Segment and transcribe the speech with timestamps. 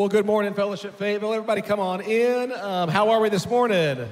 [0.00, 1.34] Well, good morning, Fellowship Fayetteville.
[1.34, 2.52] Everybody, come on in.
[2.52, 4.08] Um, how are we this morning?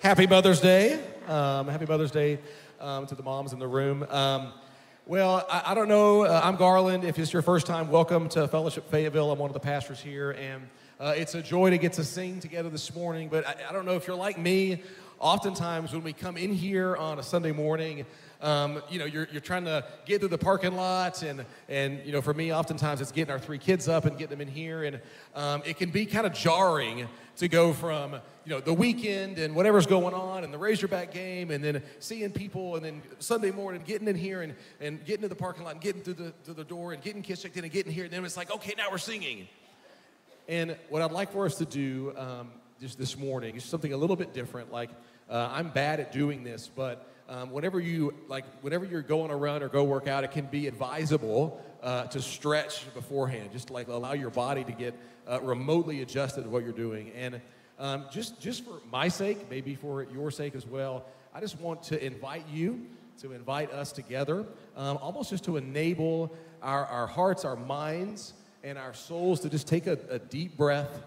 [0.00, 1.02] Happy Mother's Day.
[1.26, 2.38] Um, happy Mother's Day
[2.80, 4.06] um, to the moms in the room.
[4.08, 4.52] Um,
[5.06, 6.22] well, I, I, don't know.
[6.22, 7.02] Uh, I'm Garland.
[7.02, 9.32] If it's your first time, welcome to Fellowship Fayetteville.
[9.32, 10.68] I'm one of the pastors here, and
[11.00, 13.28] uh, it's a joy to get to sing together this morning.
[13.28, 14.84] But I, I don't know if you're like me.
[15.20, 18.06] Oftentimes, when we come in here on a Sunday morning,
[18.40, 22.12] um, you know, you're, you're trying to get through the parking lot, and, and, you
[22.12, 24.82] know, for me, oftentimes it's getting our three kids up and getting them in here,
[24.84, 24.98] and
[25.34, 27.06] um, it can be kind of jarring
[27.36, 28.20] to go from, you
[28.50, 32.76] know, the weekend and whatever's going on, and the Razorback game, and then seeing people,
[32.76, 35.82] and then Sunday morning getting in here and, and getting to the parking lot and
[35.82, 38.12] getting through the, through the door and getting kids checked in and getting here, and
[38.14, 39.46] then it's like, okay, now we're singing.
[40.48, 42.48] And what I'd like for us to do um,
[42.80, 44.72] just this morning is something a little bit different.
[44.72, 44.88] Like,
[45.30, 49.36] uh, I'm bad at doing this, but um, whenever you like whenever you're going to
[49.36, 53.86] run or go work out it can be advisable uh, to stretch beforehand just like
[53.86, 54.98] allow your body to get
[55.30, 57.12] uh, remotely adjusted to what you're doing.
[57.16, 57.40] And
[57.80, 61.82] um, just just for my sake maybe for your sake as well i just want
[61.82, 62.86] to invite you
[63.20, 64.44] to invite us together
[64.76, 69.66] um, almost just to enable our, our hearts our minds and our souls to just
[69.66, 71.02] take a, a deep breath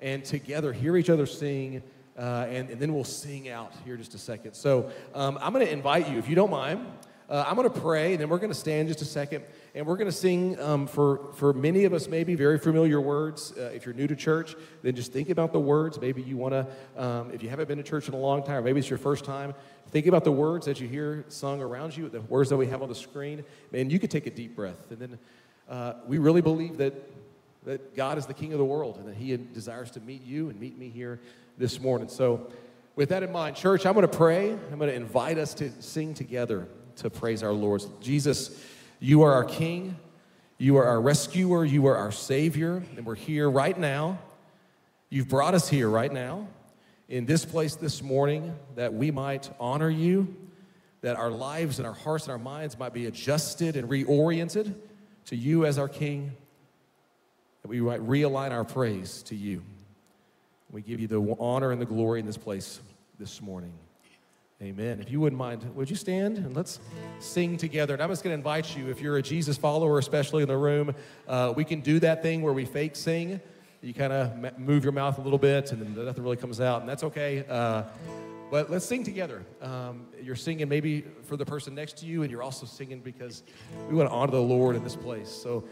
[0.00, 1.80] and together hear each other sing
[2.20, 4.52] uh, and, and, then we'll sing out here just a second.
[4.52, 6.86] So um, I'm going to invite you, if you don't mind,
[7.30, 9.42] uh, I'm going to pray, and then we're going to stand just a second,
[9.74, 13.54] and we're going to sing um, for, for many of us, maybe very familiar words.
[13.56, 15.98] Uh, if you're new to church, then just think about the words.
[15.98, 16.66] Maybe you want to,
[17.02, 18.98] um, if you haven't been to church in a long time, or maybe it's your
[18.98, 19.54] first time,
[19.90, 22.82] think about the words that you hear sung around you, the words that we have
[22.82, 23.44] on the screen.
[23.72, 24.90] Man, you could take a deep breath.
[24.90, 25.18] And then
[25.70, 26.92] uh, we really believe that,
[27.64, 30.50] that God is the King of the world and that He desires to meet you
[30.50, 31.20] and meet me here
[31.60, 32.08] this morning.
[32.08, 32.48] So,
[32.96, 34.50] with that in mind, church, I'm going to pray.
[34.50, 37.82] I'm going to invite us to sing together to praise our Lord.
[38.00, 38.58] Jesus,
[38.98, 39.96] you are our King.
[40.56, 41.64] You are our rescuer.
[41.64, 42.82] You are our Savior.
[42.96, 44.18] And we're here right now.
[45.10, 46.48] You've brought us here right now
[47.08, 50.34] in this place this morning that we might honor you,
[51.02, 54.74] that our lives and our hearts and our minds might be adjusted and reoriented
[55.26, 56.32] to you as our King,
[57.62, 59.62] that we might realign our praise to you.
[60.72, 62.80] We give you the honor and the glory in this place
[63.18, 63.72] this morning.
[64.62, 65.00] Amen.
[65.00, 66.78] If you wouldn't mind, would you stand and let's
[67.18, 67.94] sing together?
[67.94, 70.56] And I'm just going to invite you, if you're a Jesus follower, especially in the
[70.56, 70.94] room,
[71.26, 73.40] uh, we can do that thing where we fake sing.
[73.82, 76.82] You kind of move your mouth a little bit and then nothing really comes out,
[76.82, 77.44] and that's okay.
[77.48, 77.82] Uh,
[78.50, 79.44] but let's sing together.
[79.62, 83.42] Um, you're singing maybe for the person next to you, and you're also singing because
[83.88, 85.30] we want to honor the Lord in this place.
[85.30, 85.64] So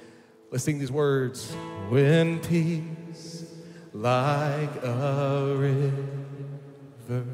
[0.51, 1.53] let's sing these words.
[1.89, 3.38] When peace
[3.93, 7.25] like a river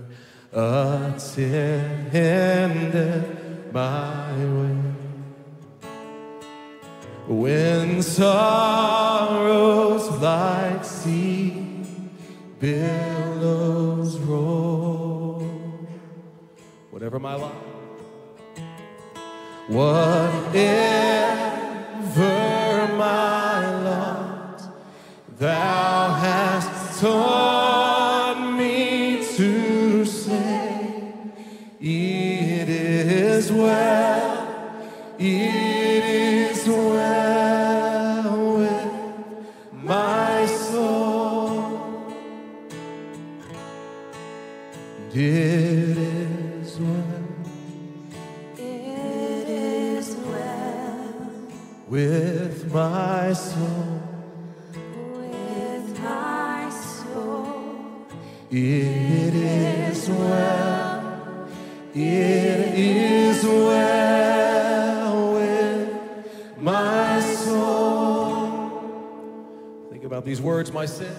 [0.53, 1.73] attended
[3.73, 4.79] my way.
[7.27, 9.01] When sorrows
[10.21, 11.85] like sea
[12.61, 15.41] billows roll,
[16.91, 17.53] whatever my life,
[19.69, 20.55] whatever
[22.99, 23.74] my lot,
[25.39, 31.13] thou hast taught me to say,
[31.81, 34.85] It is well,
[35.19, 35.64] it
[70.35, 71.15] these words, my sin.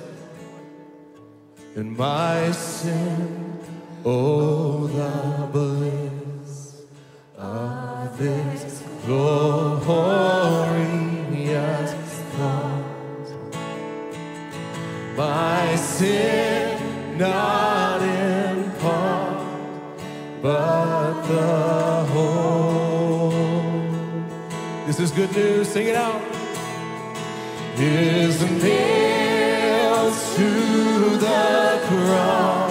[1.78, 3.58] And my sin,
[4.04, 6.82] oh, the bliss
[7.38, 9.86] of this glorious
[12.36, 12.84] thought
[15.16, 19.40] my sin, not in part,
[20.42, 23.30] but the whole.
[24.86, 25.70] This is good news.
[25.70, 26.36] Sing it out.
[27.78, 28.95] Is nailed
[30.36, 32.65] to the cross,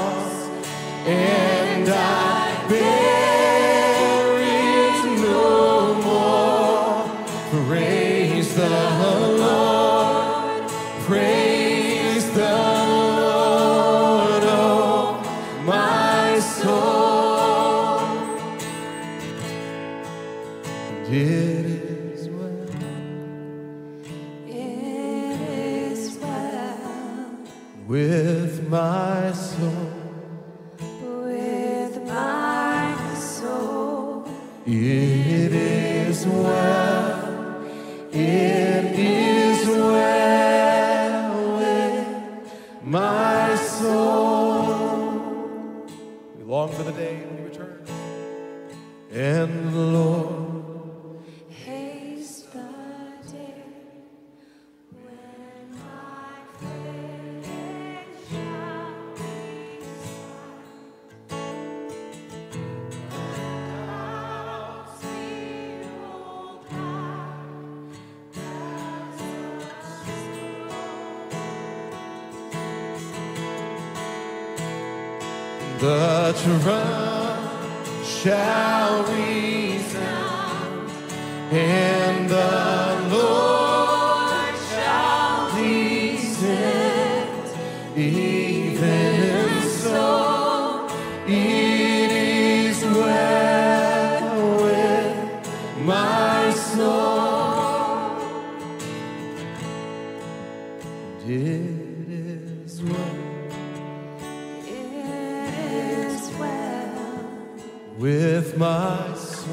[107.98, 109.46] with my soul.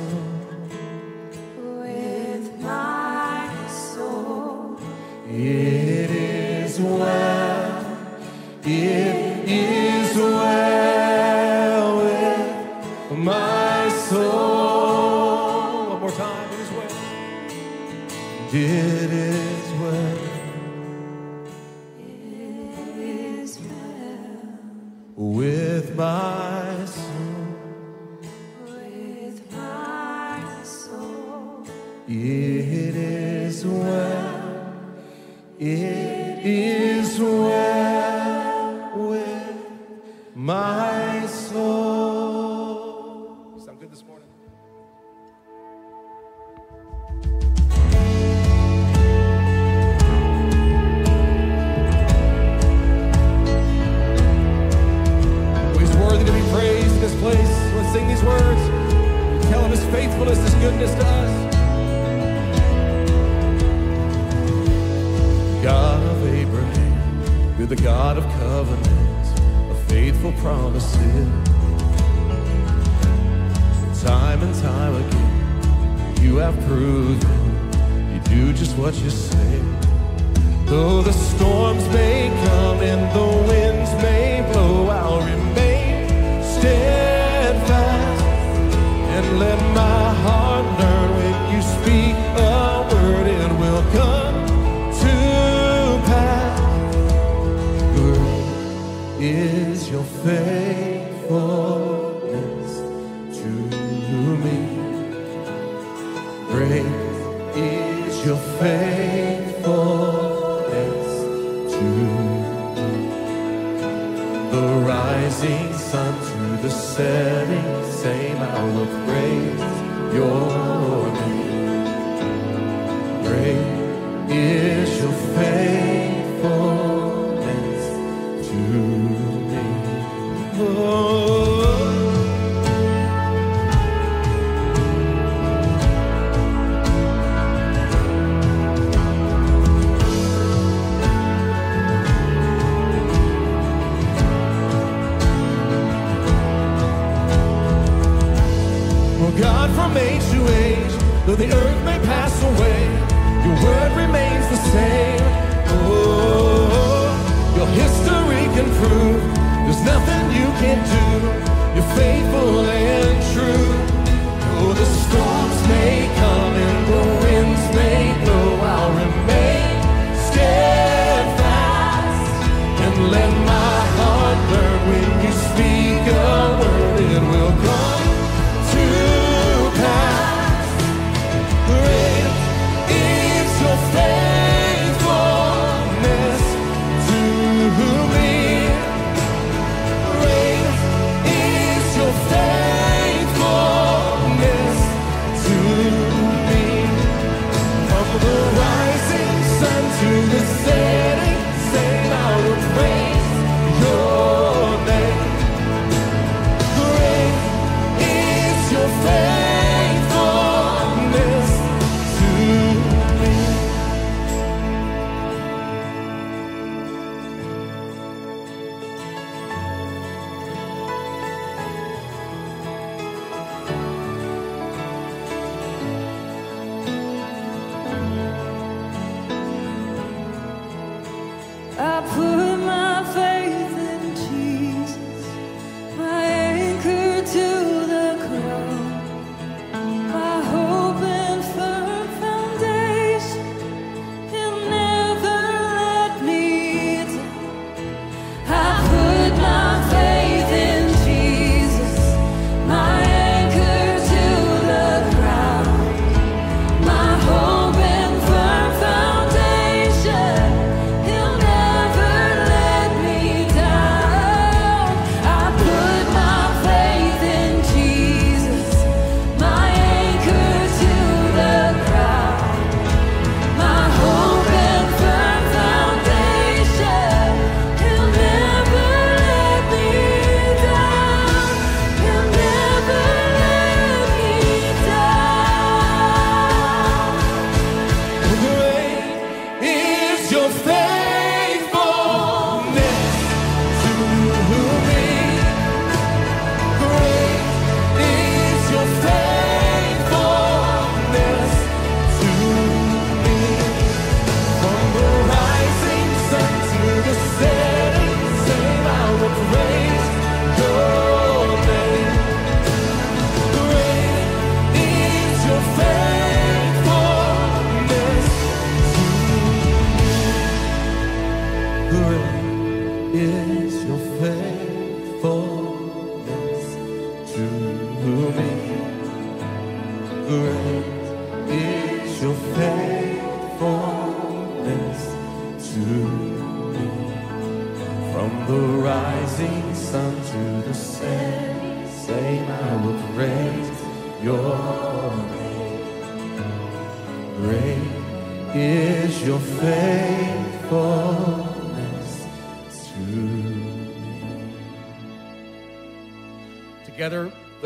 [1.59, 4.79] with my soul.
[5.27, 7.10] It is well.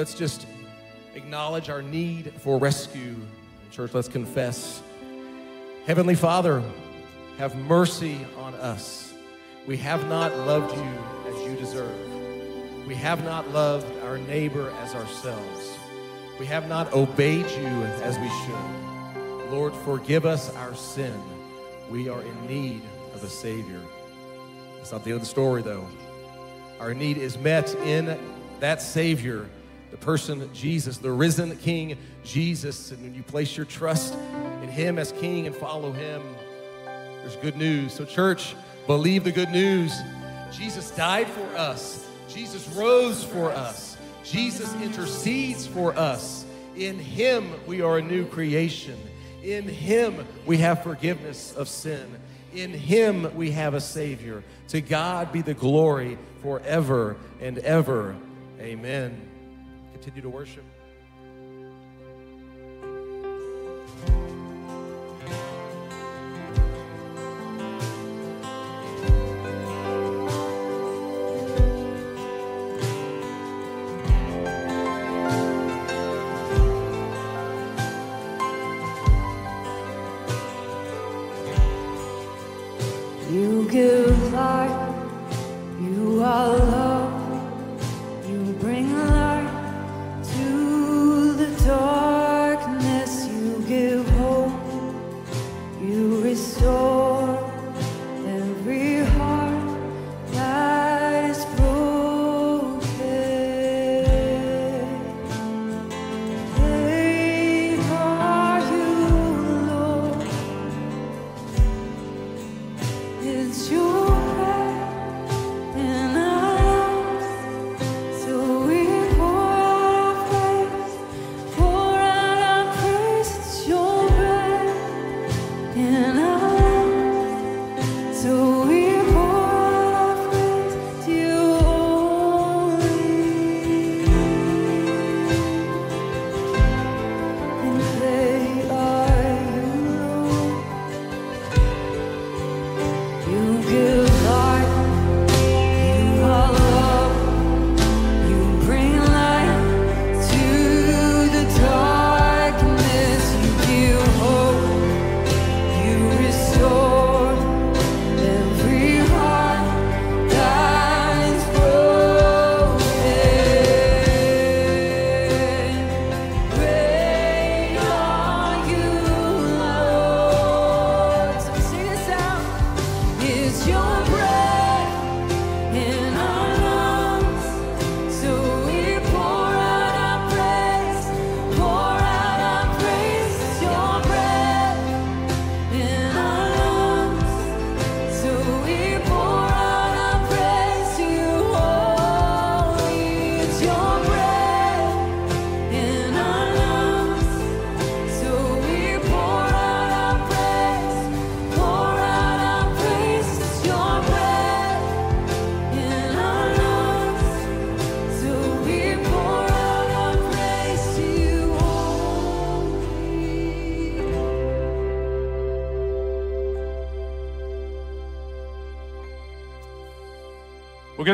[0.06, 0.46] Let's just
[1.16, 3.16] acknowledge our need for rescue.
[3.72, 4.84] Church, let's confess.
[5.88, 6.62] Heavenly Father,
[7.40, 9.16] have mercy on us.
[9.66, 12.86] We have not loved you as you deserve.
[12.86, 15.76] We have not loved our neighbor as ourselves.
[16.40, 19.52] We have not obeyed you as we should.
[19.52, 21.20] Lord, forgive us our sin.
[21.90, 22.84] We are in need
[23.16, 23.82] of a Savior.
[24.78, 25.88] That's not the end of the story, though.
[26.80, 28.20] Our need is met in
[28.60, 29.50] that Savior,
[29.96, 32.92] the person Jesus, the risen King Jesus.
[32.92, 34.14] And when you place your trust
[34.62, 36.22] in Him as King and follow Him,
[37.22, 37.94] there's good news.
[37.94, 39.98] So, church, believe the good news.
[40.52, 46.46] Jesus died for us, Jesus rose for us, Jesus intercedes for us.
[46.76, 49.00] In Him, we are a new creation.
[49.44, 52.06] In Him, we have forgiveness of sin.
[52.54, 54.44] In Him, we have a Savior.
[54.70, 58.18] To God be the glory forever and ever.
[58.60, 59.35] Amen.
[59.96, 60.66] Continue to worship.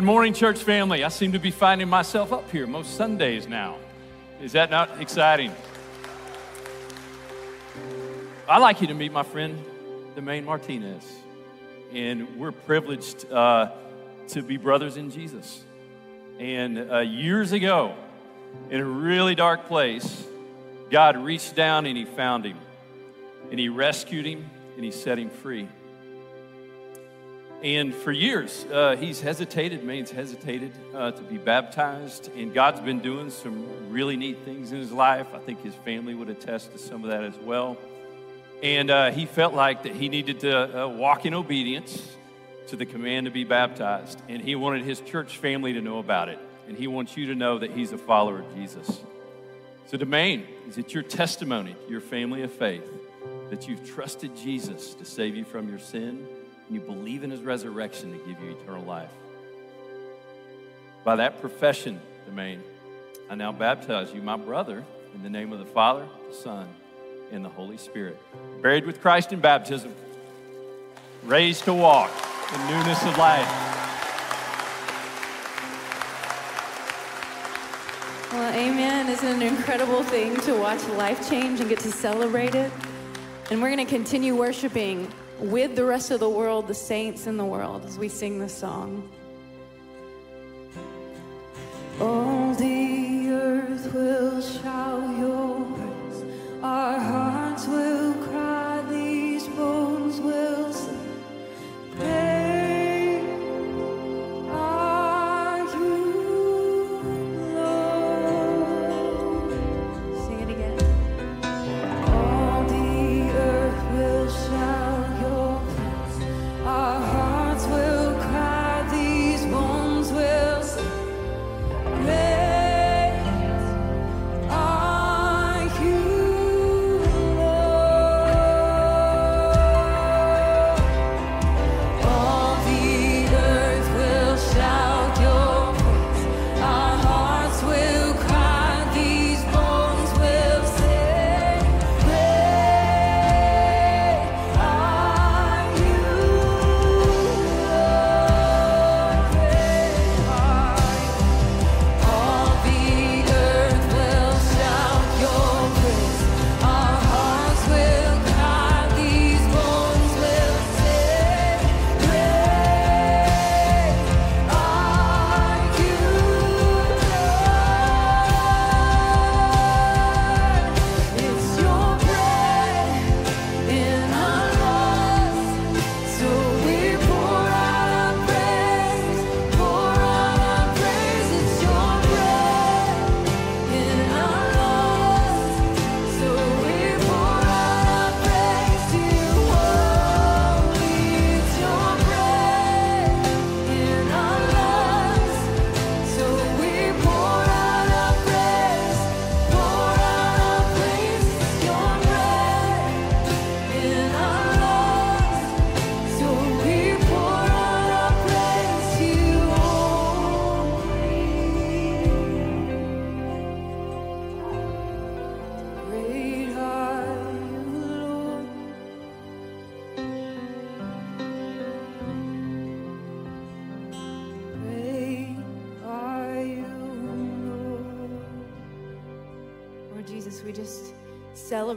[0.01, 1.03] Good morning, church family.
[1.03, 3.77] I seem to be finding myself up here most Sundays now.
[4.41, 5.53] Is that not exciting?
[8.49, 9.63] I'd like you to meet my friend,
[10.15, 11.07] Domaine Martinez.
[11.93, 13.73] And we're privileged uh,
[14.29, 15.63] to be brothers in Jesus.
[16.39, 17.93] And uh, years ago,
[18.71, 20.25] in a really dark place,
[20.89, 22.57] God reached down and He found him.
[23.51, 25.69] And He rescued him and He set him free.
[27.63, 32.31] And for years, uh, he's hesitated, Maine's hesitated uh, to be baptized.
[32.35, 35.27] And God's been doing some really neat things in his life.
[35.33, 37.77] I think his family would attest to some of that as well.
[38.63, 42.15] And uh, he felt like that he needed to uh, walk in obedience
[42.67, 46.29] to the command to be baptized, and he wanted his church family to know about
[46.29, 49.01] it, and he wants you to know that he's a follower of Jesus.
[49.87, 52.87] So, Domain, is it your testimony your family of faith
[53.49, 56.25] that you've trusted Jesus to save you from your sin,
[56.71, 59.09] and you believe in his resurrection to give you eternal life?
[61.03, 62.63] By that profession, Domain,
[63.29, 66.69] I now baptize you, my brother, in the name of the Father, the Son,
[67.31, 68.17] and the Holy Spirit.
[68.61, 69.93] Buried with Christ in baptism,
[71.23, 72.09] raised to walk
[72.53, 73.47] in newness of life.
[78.31, 79.09] Well, amen.
[79.09, 82.71] Isn't it an incredible thing to watch life change and get to celebrate it?
[83.49, 87.37] And we're going to continue worshiping with the rest of the world, the saints in
[87.37, 89.09] the world, as we sing this song.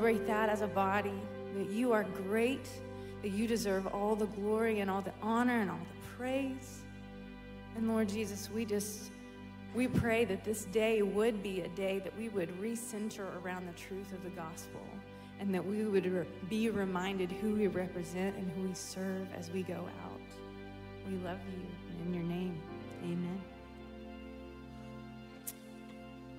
[0.04, 1.18] Celebrate that as a body,
[1.56, 2.68] that you are great,
[3.22, 6.82] that you deserve all the glory and all the honor and all the praise.
[7.74, 9.10] And Lord Jesus, we just
[9.74, 13.72] we pray that this day would be a day that we would recenter around the
[13.72, 14.82] truth of the gospel
[15.40, 19.50] and that we would re- be reminded who we represent and who we serve as
[19.50, 20.20] we go out.
[21.08, 22.04] We love you.
[22.04, 22.60] In your name,
[23.04, 23.40] amen.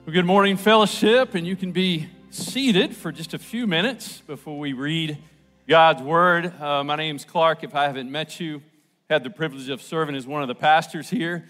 [0.05, 4.59] Well, good morning, fellowship, and you can be seated for just a few minutes before
[4.59, 5.17] we read
[5.69, 6.53] God's Word.
[6.61, 7.63] Uh, my name's Clark.
[7.63, 8.61] If I haven't met you,
[9.09, 11.45] had the privilege of serving as one of the pastors here.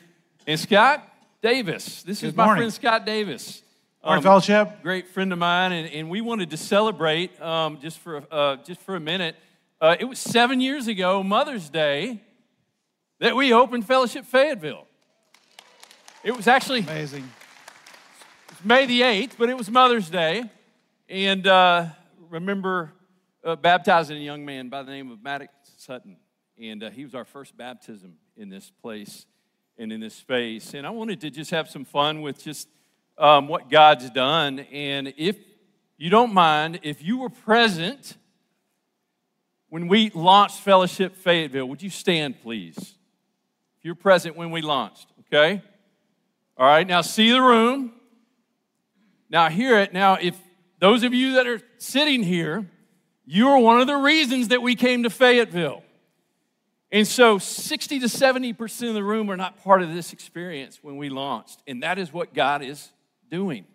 [0.46, 1.08] And Scott
[1.42, 3.64] Davis, this is Good my friend Scott Davis.
[4.04, 4.84] Morning, Um, fellowship.
[4.84, 8.80] great friend of mine, and, and we wanted to celebrate um, just for uh, just
[8.82, 9.36] for a minute.
[9.82, 12.22] Uh, it was seven years ago, Mother's Day,
[13.20, 14.86] that we opened Fellowship Fayetteville.
[16.24, 17.28] It was actually Amazing.
[18.64, 20.44] May the 8th, but it was Mother's Day.
[21.08, 21.86] And uh,
[22.32, 22.92] remember
[23.44, 26.18] uh, baptizing a young man by the name of Maddox Sutton.
[26.60, 29.28] And uh, he was our first baptism in this place
[29.78, 30.74] and in this space.
[30.74, 32.68] And I wanted to just have some fun with just
[33.20, 34.62] um, what God's done.
[34.72, 35.38] And if
[35.96, 38.18] you don't mind, if you were present
[39.70, 42.78] when we launched Fellowship Fayetteville, would you stand, please?
[42.80, 45.62] If you're present when we launched, okay?
[46.58, 47.92] All right, now see the room.
[49.30, 49.92] Now, hear it.
[49.92, 50.36] Now, if
[50.80, 52.70] those of you that are sitting here,
[53.26, 55.84] you are one of the reasons that we came to Fayetteville.
[56.92, 60.98] And so 60 to 70% of the room are not part of this experience when
[60.98, 61.62] we launched.
[61.68, 62.92] And that is what God is
[63.30, 63.66] doing,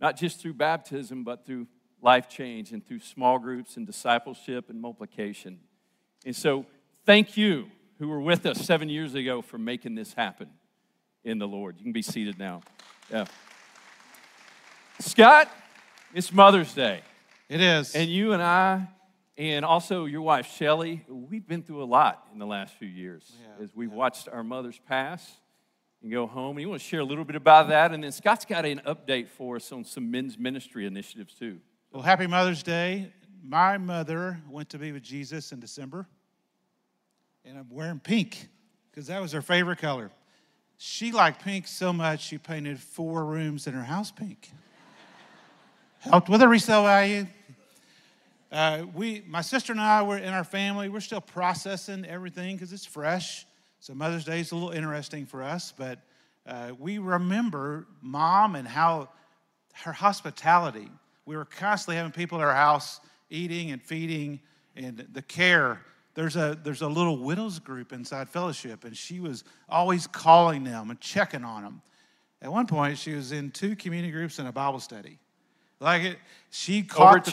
[0.00, 1.66] not just through baptism, but through
[2.02, 5.58] life change and through small groups and discipleship and multiplication.
[6.24, 6.66] And so,
[7.06, 10.48] thank you who were with us seven years ago for making this happen
[11.24, 11.76] in the Lord.
[11.78, 12.62] You can be seated now.
[13.10, 13.24] Yeah.
[15.00, 15.50] Scott,
[16.14, 17.02] it's Mother's Day.
[17.48, 17.94] It is.
[17.94, 18.88] And you and I,
[19.36, 23.30] and also your wife, Shelly, we've been through a lot in the last few years
[23.40, 25.30] Yeah, as we've watched our mothers pass
[26.02, 26.56] and go home.
[26.56, 27.92] And you want to share a little bit about that?
[27.92, 31.58] And then Scott's got an update for us on some men's ministry initiatives, too.
[31.92, 33.12] well, happy Mother's Day.
[33.42, 36.06] My mother went to be with Jesus in December,
[37.44, 38.48] and I'm wearing pink
[38.90, 40.10] because that was her favorite color.
[40.76, 44.50] She liked pink so much she painted four rooms in her house pink.
[46.00, 47.26] Helped with the resale value.
[48.52, 50.88] Uh, we, my sister and I, were in our family.
[50.88, 53.44] We're still processing everything because it's fresh.
[53.80, 55.98] So Mother's Day is a little interesting for us, but
[56.46, 59.08] uh, we remember mom and how
[59.74, 60.88] her hospitality.
[61.26, 64.40] We were constantly having people at our house eating and feeding,
[64.76, 65.82] and the care.
[66.14, 70.90] There's a there's a little widows group inside fellowship, and she was always calling them
[70.90, 71.82] and checking on them.
[72.40, 75.18] At one point, she was in two community groups and a Bible study.
[75.80, 76.18] Like it,
[76.50, 77.30] she caught the-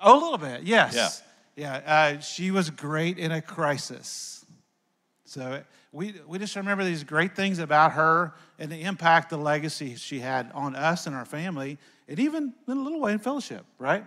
[0.00, 1.22] Oh, a little bit, yes.
[1.56, 1.80] Yeah.
[2.16, 4.44] Uh, she was great in a crisis.
[5.24, 9.94] So we, we just remember these great things about her and the impact, the legacy
[9.96, 13.64] she had on us and our family, and even in a little way in fellowship,
[13.78, 14.04] right?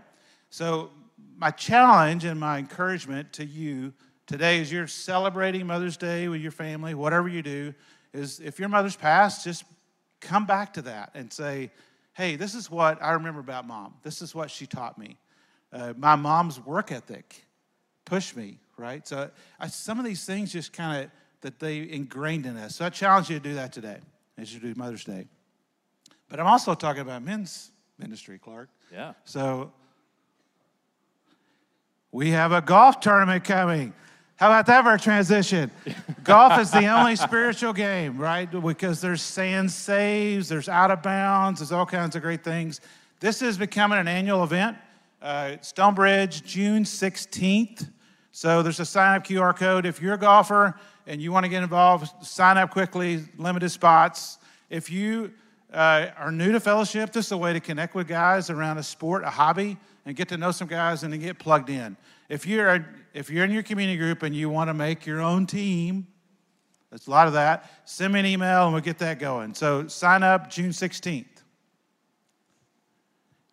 [0.49, 0.91] So,
[1.39, 3.93] my challenge and my encouragement to you
[4.25, 7.73] today as you're celebrating Mother's Day with your family, whatever you do,
[8.13, 9.63] is if your mother's passed, just
[10.19, 11.71] come back to that and say,
[12.17, 13.93] hey, this is what I remember about mom.
[14.01, 15.17] This is what she taught me.
[15.71, 17.45] Uh, my mom's work ethic
[18.05, 19.07] pushed me, right?
[19.07, 22.77] So I, some of these things just kind of that they ingrained in us.
[22.77, 23.99] So I challenge you to do that today
[24.35, 25.27] as you do Mother's Day.
[26.27, 28.69] But I'm also talking about men's ministry, Clark.
[28.91, 29.13] Yeah.
[29.23, 29.71] So
[32.11, 33.93] we have a golf tournament coming.
[34.37, 35.71] How about that for a transition?
[36.23, 38.45] golf is the only spiritual game, right?
[38.49, 42.79] Because there's sand saves, there's out of bounds, there's all kinds of great things.
[43.19, 44.77] This is becoming an annual event.
[45.23, 47.89] Uh, Stonebridge, June 16th.
[48.31, 49.87] So there's a sign up QR code.
[49.87, 54.37] If you're a golfer and you want to get involved, sign up quickly, limited spots.
[54.69, 55.31] If you
[55.73, 58.83] uh, are new to fellowship, this is a way to connect with guys around a
[58.83, 61.97] sport, a hobby, and get to know some guys and then get plugged in.
[62.29, 65.45] If you're, if you're in your community group and you want to make your own
[65.45, 66.07] team,
[66.89, 69.53] there's a lot of that, send me an email and we'll get that going.
[69.53, 71.25] So sign up June 16th.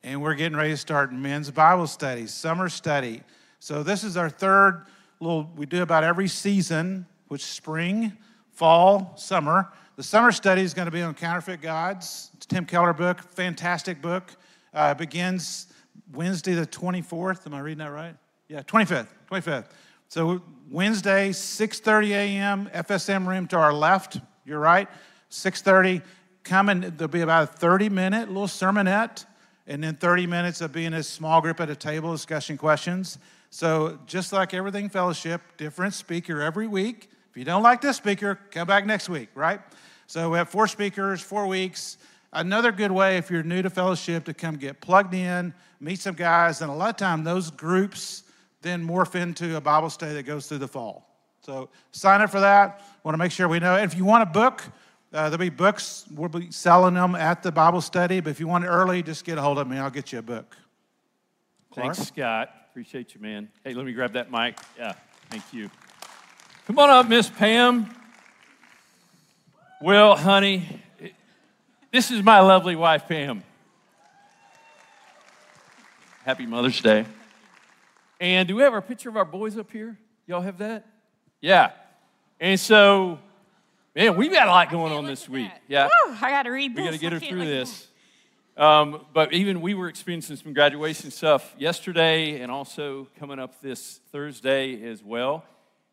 [0.02, 3.22] And we're getting ready to start men's Bible study, summer study.
[3.58, 4.84] So this is our third
[5.18, 8.12] little, we do about every season, which spring,
[8.52, 9.72] fall, summer.
[9.96, 12.30] The summer study is going to be on counterfeit gods.
[12.34, 14.30] It's Tim Keller book, fantastic book.
[14.72, 15.68] Uh, begins
[16.12, 17.46] Wednesday the 24th.
[17.46, 18.16] Am I reading that right?
[18.54, 19.64] Yeah, 25th, 25th.
[20.06, 20.40] So
[20.70, 22.70] Wednesday, 6:30 a.m.
[22.72, 24.20] FSM room to our left.
[24.44, 24.88] You're right.
[25.28, 26.02] 6:30.
[26.44, 29.24] Come and there'll be about a 30-minute little sermonette,
[29.66, 33.18] and then 30 minutes of being a small group at a table discussing questions.
[33.50, 37.10] So just like everything fellowship, different speaker every week.
[37.30, 39.60] If you don't like this speaker, come back next week, right?
[40.06, 41.96] So we have four speakers, four weeks.
[42.32, 46.14] Another good way, if you're new to fellowship, to come get plugged in, meet some
[46.14, 48.23] guys, and a lot of time those groups
[48.64, 51.08] then morph into a Bible study that goes through the fall.
[51.42, 52.82] So sign up for that.
[53.04, 53.76] Want to make sure we know.
[53.76, 54.64] And if you want a book,
[55.12, 56.04] uh, there'll be books.
[56.12, 58.18] We'll be selling them at the Bible study.
[58.20, 59.78] But if you want it early, just get a hold of me.
[59.78, 60.56] I'll get you a book.
[61.70, 61.94] Clark?
[61.94, 62.50] Thanks, Scott.
[62.70, 63.48] Appreciate you, man.
[63.62, 64.58] Hey, let me grab that mic.
[64.76, 64.94] Yeah,
[65.30, 65.70] thank you.
[66.66, 67.94] Come on up, Miss Pam.
[69.80, 70.80] Well, honey,
[71.92, 73.44] this is my lovely wife, Pam.
[76.24, 77.04] Happy Mother's Day.
[78.20, 79.98] And do we have our picture of our boys up here?
[80.26, 80.86] Y'all have that?
[81.40, 81.72] Yeah.
[82.40, 83.18] And so,
[83.94, 85.50] man, we've got a lot going on this week.
[85.68, 85.88] Yeah.
[85.88, 86.80] Whew, I got to read this.
[86.80, 87.88] We got to get her through this.
[88.56, 94.00] Um, but even we were experiencing some graduation stuff yesterday and also coming up this
[94.12, 95.44] Thursday as well.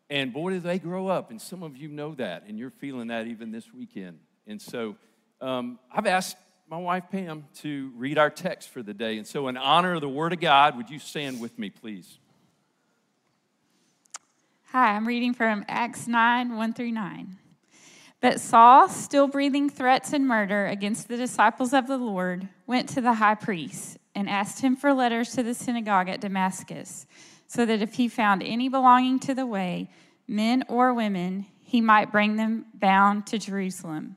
[0.08, 1.30] And boy, did they grow up.
[1.30, 4.20] And some of you know that, and you're feeling that even this weekend.
[4.46, 4.96] And so
[5.40, 6.36] um, I've asked
[6.72, 9.18] my wife Pam to read our text for the day.
[9.18, 12.18] And so, in honor of the Word of God, would you stand with me, please?
[14.70, 17.36] Hi, I'm reading from Acts 9 1 through 9.
[18.22, 23.02] But Saul, still breathing threats and murder against the disciples of the Lord, went to
[23.02, 27.06] the high priest and asked him for letters to the synagogue at Damascus,
[27.48, 29.90] so that if he found any belonging to the way,
[30.26, 34.16] men or women, he might bring them bound to Jerusalem.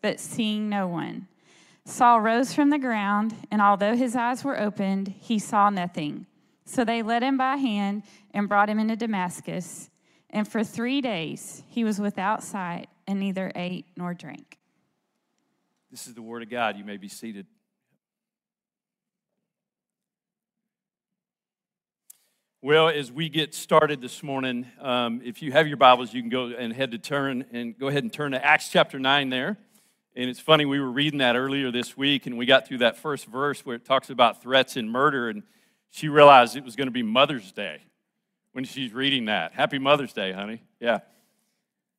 [0.00, 1.26] but seeing no one.
[1.84, 6.26] Saul rose from the ground, and although his eyes were opened, he saw nothing.
[6.64, 8.02] So they led him by hand
[8.34, 9.88] and brought him into Damascus.
[10.28, 14.58] And for three days he was without sight and neither ate nor drank.
[15.90, 16.76] This is the word of God.
[16.76, 17.46] You may be seated.
[22.60, 26.28] Well, as we get started this morning, um, if you have your Bibles, you can
[26.28, 29.56] go and head to turn and go ahead and turn to Acts chapter 9 there.
[30.18, 32.96] And it's funny, we were reading that earlier this week, and we got through that
[32.96, 35.44] first verse where it talks about threats and murder, and
[35.90, 37.82] she realized it was going to be Mother's Day
[38.50, 39.52] when she's reading that.
[39.52, 40.60] Happy Mother's Day, honey.
[40.80, 40.98] Yeah.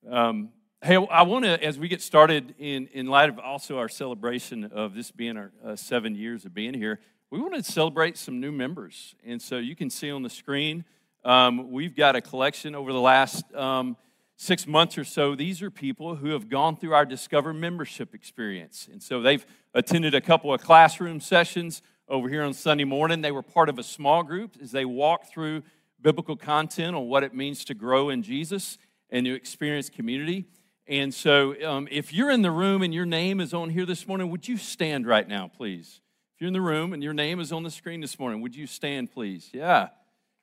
[0.06, 0.50] Um,
[0.82, 4.66] hey, I want to, as we get started, in, in light of also our celebration
[4.66, 7.00] of this being our uh, seven years of being here,
[7.32, 9.16] we want to celebrate some new members.
[9.26, 10.84] And so you can see on the screen,
[11.24, 13.96] um, we've got a collection over the last um,
[14.42, 15.36] six months or so.
[15.36, 18.88] These are people who have gone through our Discover membership experience.
[18.90, 23.20] And so they've attended a couple of classroom sessions over here on Sunday morning.
[23.20, 25.64] They were part of a small group as they walked through
[26.02, 28.78] biblical content on what it means to grow in Jesus
[29.10, 30.46] and to experience community.
[30.88, 34.08] And so, um, if you're in the room and your name is on here this
[34.08, 36.00] morning, would you stand right now, please?
[36.36, 38.56] If you're in the room and your name is on the screen this morning, would
[38.56, 39.50] you stand, please?
[39.52, 39.90] Yeah.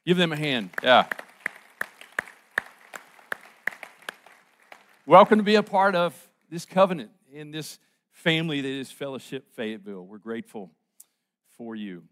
[0.04, 0.68] Give them a hand.
[0.82, 1.06] Yeah.
[5.08, 7.78] Welcome to be a part of this covenant in this
[8.10, 10.04] family that is Fellowship Fayetteville.
[10.04, 10.72] We're grateful
[11.56, 12.02] for you.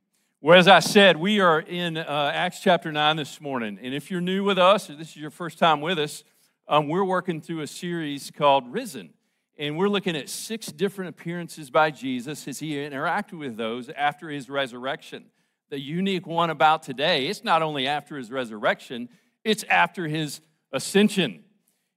[0.40, 3.80] Well, as I said, we are in uh, Acts chapter 9 this morning.
[3.82, 6.22] And if you're new with us, or this is your first time with us,
[6.68, 9.12] um, we're working through a series called Risen.
[9.58, 14.28] And we're looking at six different appearances by Jesus as he interacted with those after
[14.28, 15.24] his resurrection.
[15.68, 19.08] The unique one about today, it's not only after his resurrection,
[19.42, 20.40] it's after his
[20.72, 21.43] ascension.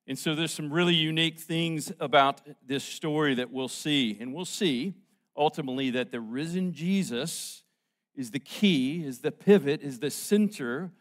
[0.08, 4.18] And so there's some really unique things about this story that we'll see.
[4.20, 4.94] And we'll see
[5.36, 7.64] ultimately that the risen Jesus
[8.16, 10.92] is the key, is the pivot, is the center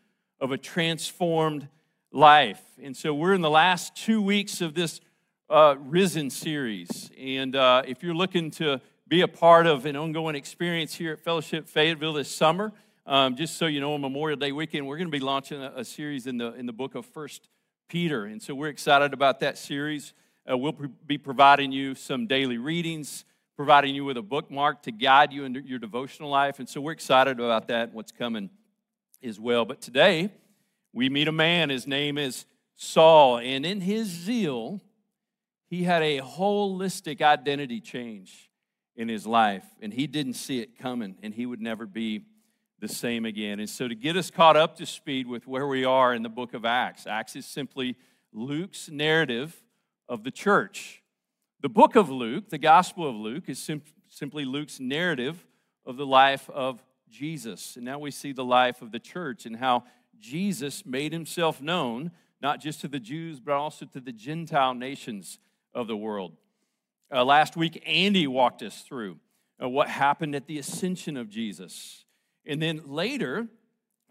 [0.41, 1.69] of a transformed
[2.13, 2.63] life.
[2.83, 5.01] And so we're in the last two weeks of this
[5.49, 7.11] uh, Risen series.
[7.19, 11.21] And uh, if you're looking to be a part of an ongoing experience here at
[11.21, 12.73] Fellowship Fayetteville this summer,
[13.07, 15.73] um, just so you know, on Memorial Day weekend, we're going to be launching a,
[15.77, 17.49] a, series in the in the book of First
[17.89, 20.13] Peter, and so we're excited about that series.
[20.51, 20.75] Uh, we'll
[21.07, 25.55] be providing you some daily readings, providing you with a bookmark to guide you in
[25.65, 27.95] your devotional life, and so we're excited about that.
[27.95, 28.51] What's coming
[29.23, 29.65] as well.
[29.65, 30.31] But today
[30.93, 31.71] we meet a man.
[31.71, 32.45] His name is
[32.75, 34.81] Saul, and in his zeal
[35.69, 38.51] he had a holistic identity change
[38.97, 42.25] in his life, and he didn't see it coming, and he would never be
[42.81, 43.61] the same again.
[43.61, 46.29] And so, to get us caught up to speed with where we are in the
[46.29, 47.97] book of Acts, Acts is simply
[48.33, 49.63] Luke's narrative
[50.09, 51.03] of the church.
[51.61, 55.47] The book of Luke, the Gospel of Luke, is sim- simply Luke's narrative
[55.85, 57.77] of the life of Jesus.
[57.77, 59.85] And now we see the life of the church and how
[60.19, 62.11] Jesus made himself known,
[62.41, 65.39] not just to the Jews, but also to the Gentile nations
[65.75, 66.33] of the world.
[67.13, 69.19] Uh, last week, Andy walked us through
[69.63, 72.06] uh, what happened at the ascension of Jesus.
[72.47, 73.49] And then later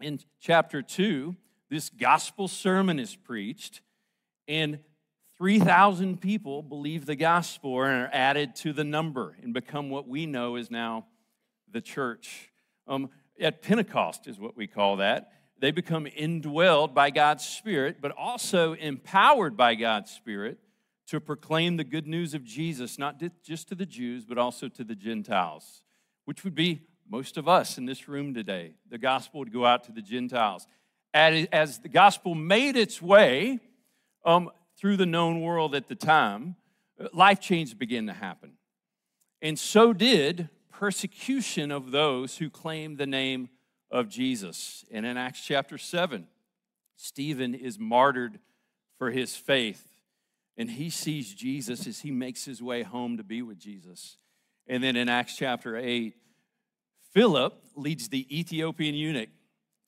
[0.00, 1.34] in chapter 2,
[1.70, 3.80] this gospel sermon is preached,
[4.46, 4.78] and
[5.38, 10.26] 3,000 people believe the gospel and are added to the number and become what we
[10.26, 11.06] know is now
[11.70, 12.50] the church.
[12.86, 15.32] Um, at Pentecost, is what we call that.
[15.58, 20.58] They become indwelled by God's Spirit, but also empowered by God's Spirit
[21.08, 24.84] to proclaim the good news of Jesus, not just to the Jews, but also to
[24.84, 25.82] the Gentiles,
[26.24, 28.72] which would be most of us in this room today.
[28.90, 30.66] The gospel would go out to the Gentiles.
[31.14, 33.60] As the gospel made its way
[34.24, 36.56] um, through the known world at the time,
[37.12, 38.52] life change began to happen.
[39.40, 43.48] And so did persecution of those who claimed the name
[43.90, 44.84] of Jesus.
[44.90, 46.26] And in Acts chapter 7,
[46.96, 48.38] Stephen is martyred
[48.98, 49.96] for his faith
[50.56, 54.16] and he sees Jesus as he makes his way home to be with Jesus.
[54.66, 56.14] And then in Acts chapter 8,
[57.16, 59.30] Philip leads the Ethiopian eunuch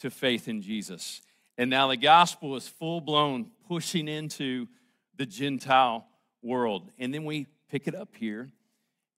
[0.00, 1.20] to faith in Jesus.
[1.58, 4.66] And now the gospel is full blown pushing into
[5.14, 6.06] the Gentile
[6.40, 6.90] world.
[6.98, 8.48] And then we pick it up here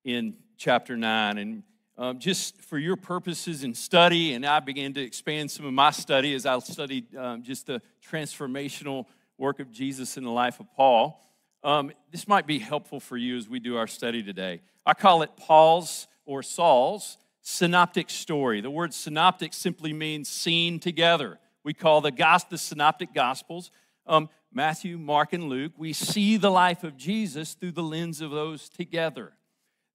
[0.03, 1.39] in chapter 9.
[1.39, 1.63] And
[1.97, 5.93] um, just for your purposes in study, and I began to expand some of my
[5.93, 9.07] study as I studied um, just the transformational
[9.39, 11.25] work of Jesus in the life of Paul.
[11.63, 14.63] Um, this might be helpful for you as we do our study today.
[14.85, 18.61] I call it Paul's or Saul's synoptic story.
[18.61, 21.39] The word synoptic simply means seen together.
[21.65, 23.71] We call the, gospel, the synoptic gospels
[24.07, 25.73] um, Matthew, Mark, and Luke.
[25.77, 29.33] We see the life of Jesus through the lens of those together.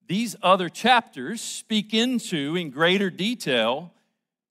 [0.07, 3.91] These other chapters speak into, in greater detail,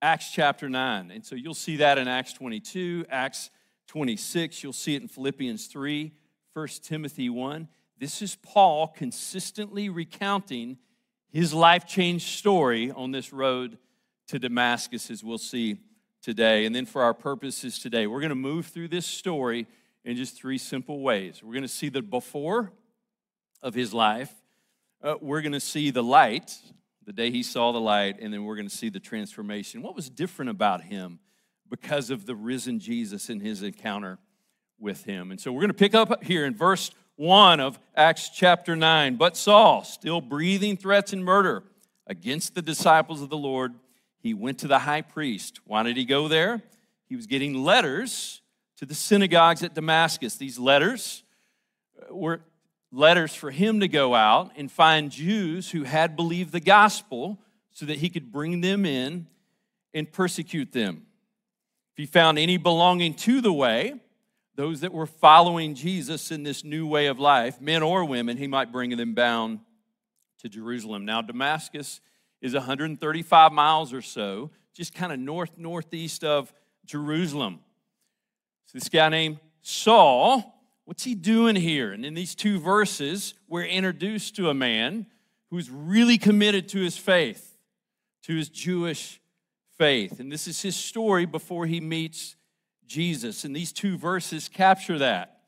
[0.03, 1.11] Acts chapter 9.
[1.11, 3.51] And so you'll see that in Acts 22, Acts
[3.87, 4.63] 26.
[4.63, 6.13] You'll see it in Philippians 3,
[6.53, 7.69] 1 Timothy 1.
[7.99, 10.77] This is Paul consistently recounting
[11.35, 13.77] his life change story on this road
[14.29, 15.77] to Damascus, as we'll see
[16.23, 16.65] today.
[16.65, 19.67] And then for our purposes today, we're going to move through this story
[20.03, 21.43] in just three simple ways.
[21.43, 22.73] We're going to see the before
[23.63, 24.33] of his life
[25.05, 26.57] uh, we're going to see the light,
[27.05, 29.83] the day he saw the light, and then we're going to see the transformation.
[29.83, 31.19] What was different about him
[31.69, 34.19] because of the risen Jesus and his encounter
[34.79, 35.31] with him?
[35.31, 39.17] And so we're going to pick up here in verse 1 of Acts chapter 9.
[39.17, 41.63] But Saul, still breathing threats and murder
[42.07, 43.75] against the disciples of the Lord,
[44.19, 45.61] he went to the high priest.
[45.65, 46.63] Why did he go there?
[47.07, 48.43] He was getting letters
[48.79, 50.37] to the synagogues at Damascus.
[50.37, 51.23] These letters
[52.01, 52.41] uh, were
[52.91, 57.39] letters for him to go out and find Jews who had believed the gospel
[57.73, 59.27] so that he could bring them in
[59.93, 61.07] and persecute them.
[61.93, 63.95] If he found any belonging to the way,
[64.57, 68.47] those that were following Jesus in this new way of life, men or women, he
[68.47, 69.61] might bring them bound
[70.39, 71.05] to Jerusalem.
[71.05, 72.01] Now, Damascus
[72.41, 76.53] is 135 miles or so, just kind of north northeast of
[76.85, 77.61] Jerusalem.
[78.67, 81.93] So, this guy named Saul What's he doing here?
[81.93, 85.07] And in these two verses, we're introduced to a man
[85.51, 87.57] who's really committed to his faith,
[88.25, 89.21] to his Jewish
[89.79, 90.21] faith.
[90.21, 92.37] And this is his story before he meets
[92.87, 93.45] Jesus.
[93.45, 95.41] And these two verses capture that.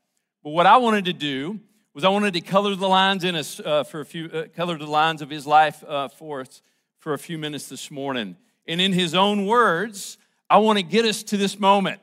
[0.43, 1.61] But what I wanted to do
[1.95, 4.77] was I wanted to color the lines in us uh, for a few, uh, color
[4.77, 6.63] the lines of his life uh, for us
[6.99, 8.37] for a few minutes this morning.
[8.67, 10.19] And in his own words,
[10.51, 12.01] I want to get us to this moment.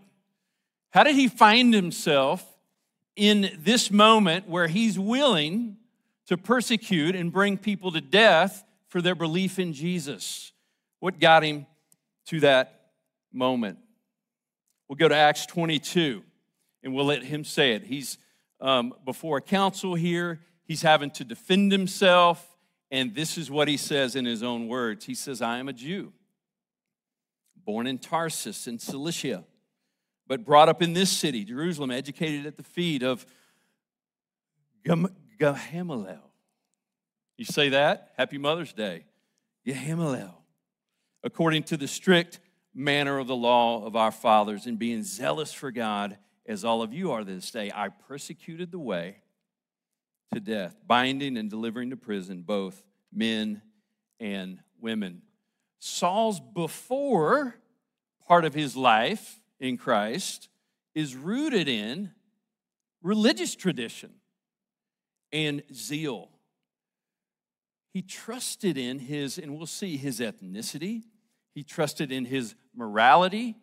[0.92, 2.46] How did he find himself
[3.16, 5.78] in this moment where he's willing
[6.28, 10.52] to persecute and bring people to death for their belief in Jesus.
[11.00, 11.66] What got him
[12.28, 12.92] to that
[13.32, 13.80] moment?
[14.94, 16.22] We'll go to Acts 22
[16.84, 17.84] and we'll let him say it.
[17.84, 18.20] He's
[18.62, 22.56] um, before a council here, he's having to defend himself,
[22.92, 25.74] and this is what he says in his own words He says, I am a
[25.74, 26.14] Jew,
[27.66, 29.46] born in Tarsus in Cilicia
[30.28, 33.26] but brought up in this city, Jerusalem, educated at the feet of
[34.86, 36.30] Gamaliel.
[37.36, 38.14] You say that?
[38.16, 39.06] Happy Mother's Day.
[39.66, 40.40] Gamaliel.
[41.24, 42.40] According to the strict
[42.74, 46.94] manner of the law of our fathers, and being zealous for God, as all of
[46.94, 49.18] you are this day, I persecuted the way
[50.34, 53.62] to death, binding and delivering to prison both men
[54.20, 55.22] and women.
[55.80, 57.56] Saul's before
[58.28, 60.50] part of his life in Christ
[60.96, 62.12] is rooted in
[63.02, 64.12] religious tradition
[65.32, 66.30] and zeal.
[67.94, 71.04] He trusted in his, and we'll see his ethnicity,
[71.54, 73.56] he trusted in his morality,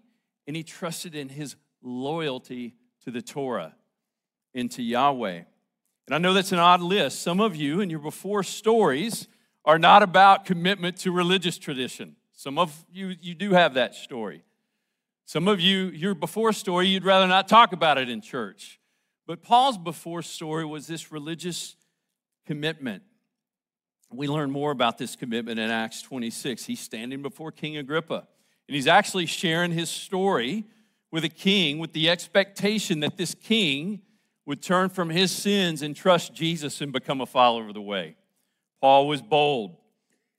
[0.46, 3.74] and he trusted in his loyalty to the Torah
[4.54, 5.42] and to Yahweh.
[6.06, 7.22] And I know that's an odd list.
[7.22, 9.28] Some of you in your before stories
[9.64, 12.16] are not about commitment to religious tradition.
[12.32, 14.42] Some of you, you do have that story.
[15.26, 18.80] Some of you, your before story, you'd rather not talk about it in church.
[19.26, 21.76] But Paul's before story was this religious
[22.46, 23.04] commitment.
[24.12, 26.64] We learn more about this commitment in Acts 26.
[26.64, 28.26] He's standing before King Agrippa,
[28.70, 30.64] and he's actually sharing his story
[31.10, 34.00] with a king with the expectation that this king
[34.46, 38.14] would turn from his sins and trust Jesus and become a follower of the way.
[38.80, 39.76] Paul was bold.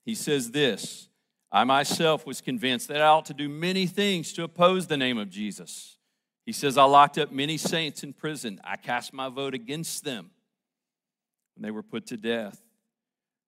[0.05, 1.09] He says this
[1.51, 5.17] I myself was convinced that I ought to do many things to oppose the name
[5.17, 5.97] of Jesus.
[6.45, 8.61] He says, I locked up many saints in prison.
[8.63, 10.29] I cast my vote against them
[11.57, 12.63] when they were put to death.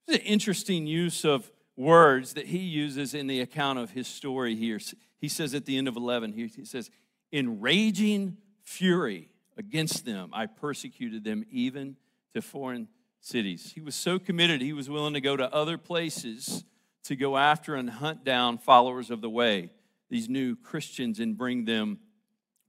[0.10, 4.56] It's an interesting use of words that he uses in the account of his story
[4.56, 4.80] here.
[5.20, 6.90] He says at the end of 11, he says,
[7.32, 11.98] In raging fury against them, I persecuted them even
[12.34, 12.88] to foreign
[13.20, 13.72] cities.
[13.74, 16.64] He was so committed, he was willing to go to other places
[17.06, 19.70] to go after and hunt down followers of the way,
[20.10, 22.00] these new Christians, and bring them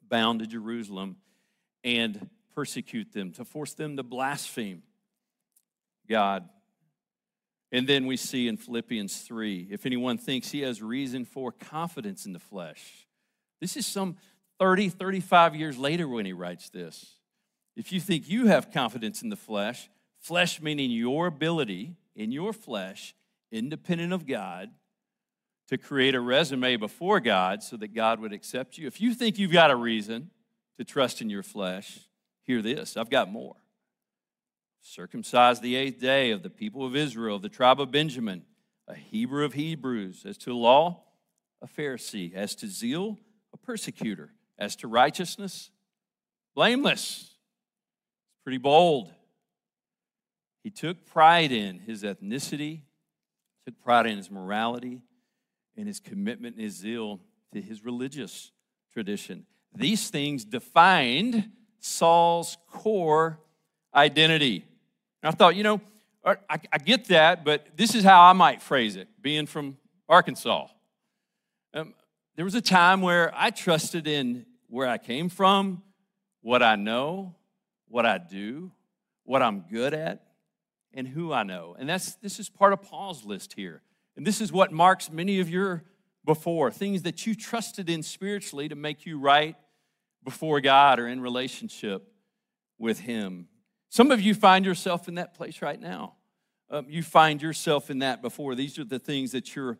[0.08, 1.16] bound to Jerusalem
[1.82, 4.82] and persecute them, to force them to blaspheme
[6.08, 6.48] God.
[7.74, 12.24] And then we see in Philippians 3 if anyone thinks he has reason for confidence
[12.24, 13.08] in the flesh.
[13.60, 14.16] This is some
[14.60, 17.16] 30, 35 years later when he writes this.
[17.74, 22.52] If you think you have confidence in the flesh, flesh meaning your ability in your
[22.52, 23.12] flesh,
[23.50, 24.70] independent of God,
[25.66, 28.86] to create a resume before God so that God would accept you.
[28.86, 30.30] If you think you've got a reason
[30.78, 31.98] to trust in your flesh,
[32.44, 33.56] hear this I've got more.
[34.86, 38.42] Circumcised the eighth day of the people of Israel, of the tribe of Benjamin,
[38.86, 41.04] a Hebrew of Hebrews, as to law,
[41.62, 43.18] a Pharisee, as to zeal,
[43.54, 45.70] a persecutor, as to righteousness,
[46.54, 47.22] blameless.
[47.22, 49.10] It's pretty bold.
[50.62, 52.82] He took pride in his ethnicity,
[53.64, 55.00] took pride in his morality,
[55.78, 57.20] and his commitment and his zeal
[57.54, 58.52] to his religious
[58.92, 59.46] tradition.
[59.74, 63.40] These things defined Saul's core
[63.94, 64.66] identity.
[65.24, 65.80] And I thought, you know,
[66.22, 66.36] I,
[66.70, 70.66] I, get that, but this is how I might phrase it, being from Arkansas.
[71.72, 71.94] Um,
[72.36, 75.82] there was a time where I trusted in where I came from,
[76.42, 77.36] what I know,
[77.88, 78.70] what I do,
[79.22, 80.26] what I'm good at,
[80.92, 81.74] and who I know.
[81.78, 83.80] And that's this is part of Paul's list here.
[84.18, 85.84] And this is what marks many of your
[86.26, 89.56] before things that you trusted in spiritually to make you right
[90.22, 92.12] before God or in relationship
[92.78, 93.48] with Him.
[93.94, 96.14] Some of you find yourself in that place right now.
[96.68, 98.56] Um, you find yourself in that before.
[98.56, 99.78] These are the things that you're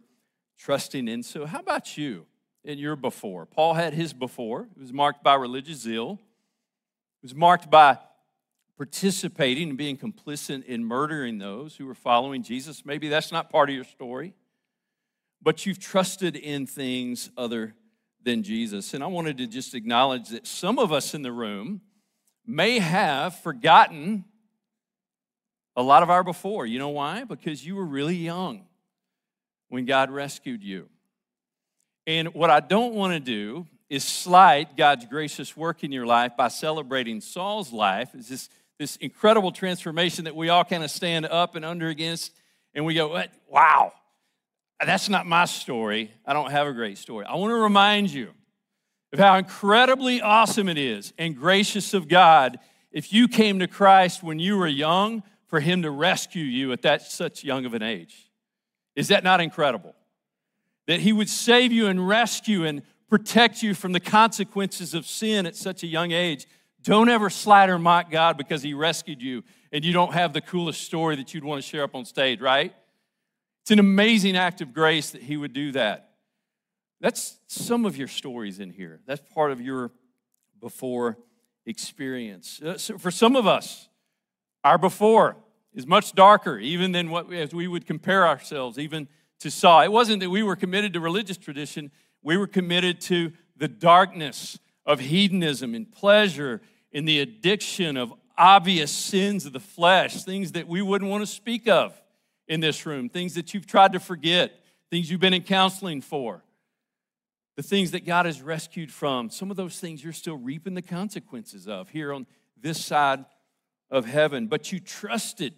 [0.57, 1.25] trusting in.
[1.25, 2.25] So, how about you
[2.63, 3.45] in your before?
[3.45, 4.69] Paul had his before.
[4.77, 6.21] It was marked by religious zeal,
[7.23, 7.99] it was marked by
[8.77, 12.87] participating and being complicit in murdering those who were following Jesus.
[12.87, 14.33] Maybe that's not part of your story,
[15.43, 17.75] but you've trusted in things other
[18.23, 18.95] than Jesus.
[18.95, 21.81] And I wanted to just acknowledge that some of us in the room
[22.47, 24.25] may have forgotten
[25.77, 26.67] a lot of our before.
[26.67, 27.25] You know why?
[27.25, 28.67] Because you were really young
[29.69, 30.89] when God rescued you.
[32.07, 36.37] And what I don't want to do is slight God's gracious work in your life
[36.37, 38.11] by celebrating Saul's life.
[38.15, 42.33] It's just this incredible transformation that we all kind of stand up and under against,
[42.75, 43.93] and we go, wow,
[44.85, 46.11] that's not my story.
[46.27, 47.25] I don't have a great story.
[47.25, 48.31] I want to remind you
[49.15, 52.59] of how incredibly awesome it is and gracious of God
[52.91, 56.83] if you came to Christ when you were young for Him to rescue you at
[56.83, 58.29] that such young of an age.
[58.97, 59.95] Is that not incredible?
[60.89, 65.47] That He would save you and rescue and protect you from the consequences of sin
[65.47, 66.49] at such a young age.
[66.83, 70.41] Don't ever slight or mock God because He rescued you and you don't have the
[70.41, 72.75] coolest story that you'd want to share up on stage, right?
[73.63, 76.14] It's an amazing act of grace that He would do that.
[77.05, 78.99] That's some of your stories in here.
[79.05, 79.91] That's part of your
[80.59, 81.19] before
[81.67, 82.63] experience.
[82.63, 83.91] Uh, so for some of us,
[84.65, 85.37] our before
[85.75, 89.07] is much darker, even than what as we would compare ourselves, even
[89.41, 89.83] to Saul.
[89.83, 91.91] It wasn't that we were committed to religious tradition,
[92.23, 98.91] we were committed to the darkness of hedonism and pleasure in the addiction of obvious
[98.91, 101.93] sins of the flesh, things that we wouldn't want to speak of
[102.49, 104.59] in this room, things that you've tried to forget,
[104.91, 106.43] things you've been in counseling for,
[107.57, 109.31] the things that God has rescued from.
[109.31, 112.27] Some of those things you're still reaping the consequences of here on
[112.61, 113.25] this side
[113.91, 114.47] of heaven.
[114.47, 115.55] But you trusted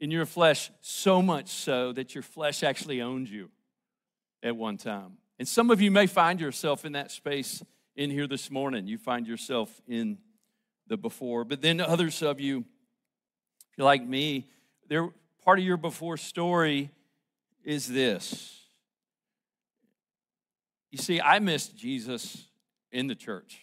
[0.00, 3.50] in your flesh so much so that your flesh actually owned you
[4.42, 5.12] at one time.
[5.38, 7.62] And some of you may find yourself in that space
[7.96, 8.86] in here this morning.
[8.86, 10.18] You find yourself in
[10.86, 11.44] the before.
[11.44, 14.48] But then others of you, if you're like me,
[14.88, 15.08] there
[15.44, 16.90] part of your before story
[17.64, 18.61] is this.
[20.92, 22.46] You see, I missed Jesus
[22.92, 23.62] in the church.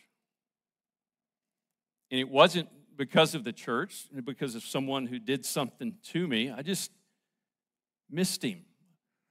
[2.09, 2.67] And it wasn't
[2.97, 6.49] because of the church, because of someone who did something to me.
[6.49, 6.91] I just
[8.09, 8.65] missed him.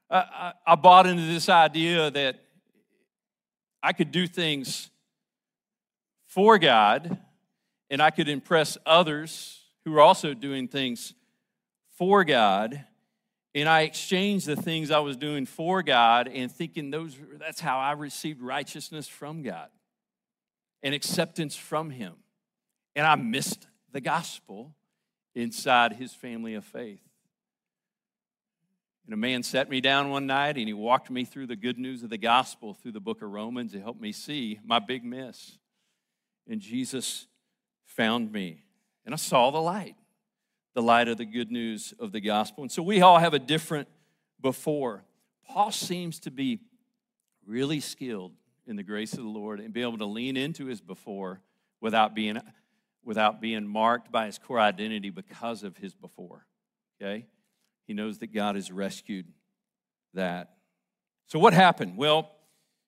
[0.09, 2.37] I, I, I bought into this idea that
[3.83, 4.91] I could do things
[6.27, 7.19] for God
[7.91, 11.15] and I could impress others who were also doing things
[11.97, 12.85] for God.
[13.55, 17.79] And I exchanged the things I was doing for God and thinking those that's how
[17.79, 19.69] I received righteousness from God
[20.83, 22.15] and acceptance from Him.
[22.95, 24.75] And I missed the gospel
[25.35, 27.01] inside his family of faith.
[29.05, 31.79] And a man sat me down one night and he walked me through the good
[31.79, 35.03] news of the gospel through the book of Romans to help me see my big
[35.03, 35.59] miss.
[36.47, 37.27] And Jesus
[37.87, 38.65] found me.
[39.07, 39.97] And I saw the light,
[40.79, 42.63] the light of the good news of the gospel.
[42.63, 43.89] And so we all have a different
[44.41, 45.03] before.
[45.45, 46.61] Paul seems to be
[47.45, 48.31] really skilled
[48.65, 51.41] in the grace of the Lord and be able to lean into his before
[51.81, 52.39] without being
[53.05, 56.47] without being marked by his core identity because of his before.
[57.03, 57.27] Okay?
[57.89, 59.27] He knows that God has rescued
[60.15, 60.59] that.
[61.27, 61.97] So, what happened?
[61.97, 62.31] Well,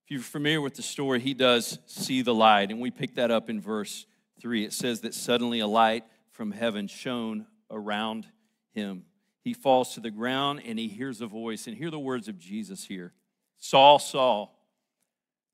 [0.05, 2.71] if you're familiar with the story, he does see the light.
[2.71, 4.07] And we pick that up in verse
[4.41, 4.65] 3.
[4.65, 8.27] It says that suddenly a light from heaven shone around
[8.73, 9.05] him.
[9.43, 11.67] He falls to the ground and he hears a voice.
[11.67, 13.13] And hear the words of Jesus here
[13.59, 14.57] Saul, Saul,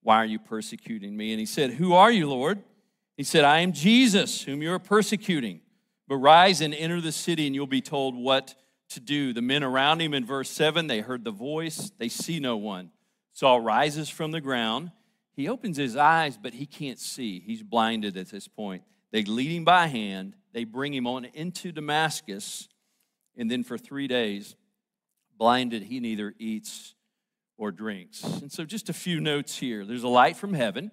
[0.03, 1.33] why are you persecuting me?
[1.33, 2.63] And he said, Who are you, Lord?
[3.17, 5.61] He said, I am Jesus, whom you are persecuting.
[6.07, 8.55] But rise and enter the city, and you'll be told what
[8.91, 9.33] to do.
[9.33, 12.91] The men around him in verse 7, they heard the voice, they see no one.
[13.33, 14.93] Saul rises from the ground.
[15.33, 17.41] He opens his eyes, but he can't see.
[17.41, 18.83] He's blinded at this point.
[19.13, 22.69] They lead him by hand, they bring him on into Damascus,
[23.37, 24.57] and then for three days,
[25.39, 26.95] blinded, he neither eats
[27.57, 28.23] or drinks.
[28.25, 30.91] And so, just a few notes here there's a light from heaven.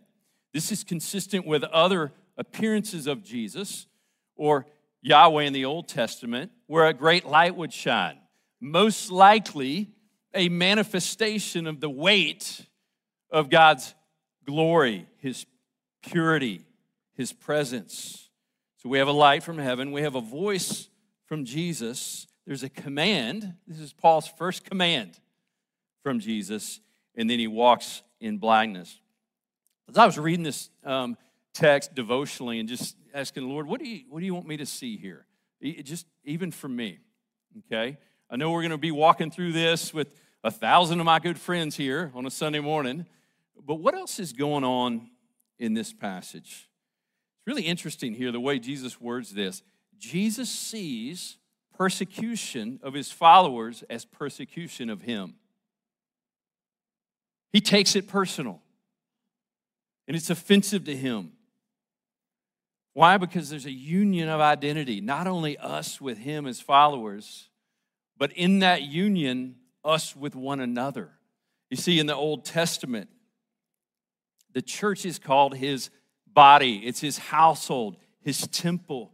[0.53, 3.87] This is consistent with other appearances of Jesus
[4.35, 4.65] or
[5.01, 8.19] Yahweh in the Old Testament, where a great light would shine.
[8.61, 9.89] Most likely,
[10.33, 12.65] a manifestation of the weight
[13.29, 13.93] of God's
[14.45, 15.45] glory, His
[16.01, 16.61] purity,
[17.15, 18.29] His presence.
[18.77, 20.89] So we have a light from heaven, we have a voice
[21.25, 23.53] from Jesus, there's a command.
[23.67, 25.19] This is Paul's first command
[26.01, 26.81] from Jesus,
[27.15, 28.99] and then he walks in blindness.
[29.89, 31.17] As I was reading this um,
[31.53, 34.57] text devotionally and just asking the Lord, what do you what do you want me
[34.57, 35.25] to see here?
[35.61, 36.99] Just even for me,
[37.65, 37.97] okay.
[38.29, 41.37] I know we're going to be walking through this with a thousand of my good
[41.37, 43.05] friends here on a Sunday morning,
[43.65, 45.09] but what else is going on
[45.59, 46.67] in this passage?
[47.43, 49.63] It's really interesting here the way Jesus words this.
[49.99, 51.35] Jesus sees
[51.77, 55.35] persecution of his followers as persecution of him.
[57.51, 58.61] He takes it personal,
[60.07, 61.33] and it's offensive to him.
[62.93, 63.17] Why?
[63.17, 67.49] Because there's a union of identity, not only us with him as followers,
[68.17, 71.11] but in that union, us with one another.
[71.69, 73.09] You see, in the Old Testament,
[74.53, 75.89] the church is called his
[76.33, 79.11] body, it's his household, his temple,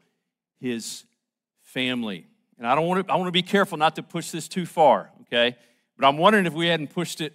[0.59, 1.03] his
[1.61, 2.25] family.
[2.57, 4.65] And I don't want to, I want to be careful not to push this too
[4.65, 5.55] far, okay?
[5.97, 7.33] But I'm wondering if we hadn't pushed it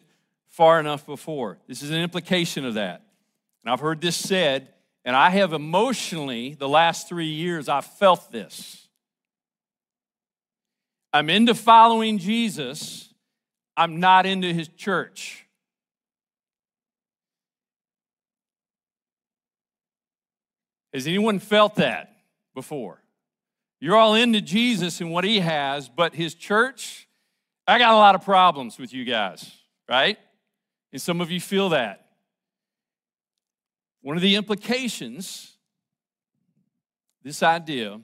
[0.48, 1.58] far enough before.
[1.66, 3.02] This is an implication of that.
[3.62, 4.68] And I've heard this said,
[5.04, 8.88] and I have emotionally, the last three years, I've felt this.
[11.12, 13.12] I'm into following Jesus,
[13.76, 15.43] I'm not into his church.
[20.94, 22.14] Has anyone felt that
[22.54, 23.02] before?
[23.80, 27.08] You're all into Jesus and what he has, but his church,
[27.66, 29.50] I got a lot of problems with you guys,
[29.88, 30.16] right?
[30.92, 32.06] And some of you feel that.
[34.02, 35.56] One of the implications,
[37.24, 38.00] this idea,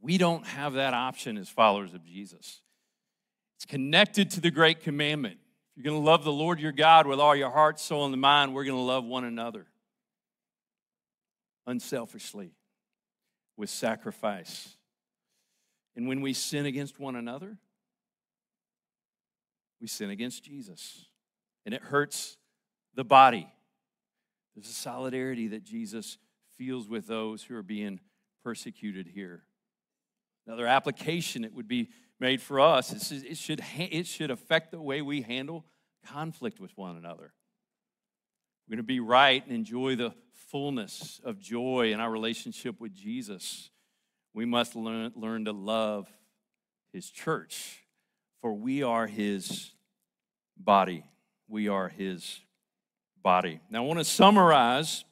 [0.00, 2.60] we don't have that option as followers of Jesus.
[3.56, 5.36] It's connected to the great commandment.
[5.76, 8.52] You're going to love the Lord your God with all your heart, soul, and mind,
[8.52, 9.66] we're going to love one another
[11.66, 12.52] unselfishly
[13.56, 14.76] with sacrifice.
[15.96, 17.58] And when we sin against one another,
[19.80, 21.06] we sin against Jesus.
[21.64, 22.38] And it hurts
[22.94, 23.46] the body.
[24.54, 26.18] There's a solidarity that Jesus
[26.56, 28.00] feels with those who are being
[28.42, 29.42] persecuted here.
[30.46, 35.00] Another application it would be made for us it should, it should affect the way
[35.00, 35.64] we handle
[36.06, 37.32] conflict with one another.
[38.70, 40.14] We're going to be right and enjoy the
[40.52, 43.70] fullness of joy in our relationship with Jesus
[44.32, 46.08] we must learn, learn to love
[46.92, 47.84] his church,
[48.40, 49.72] for we are his
[50.56, 51.02] body.
[51.48, 52.38] We are his
[53.20, 53.60] body.
[53.70, 55.04] Now, I want to summarize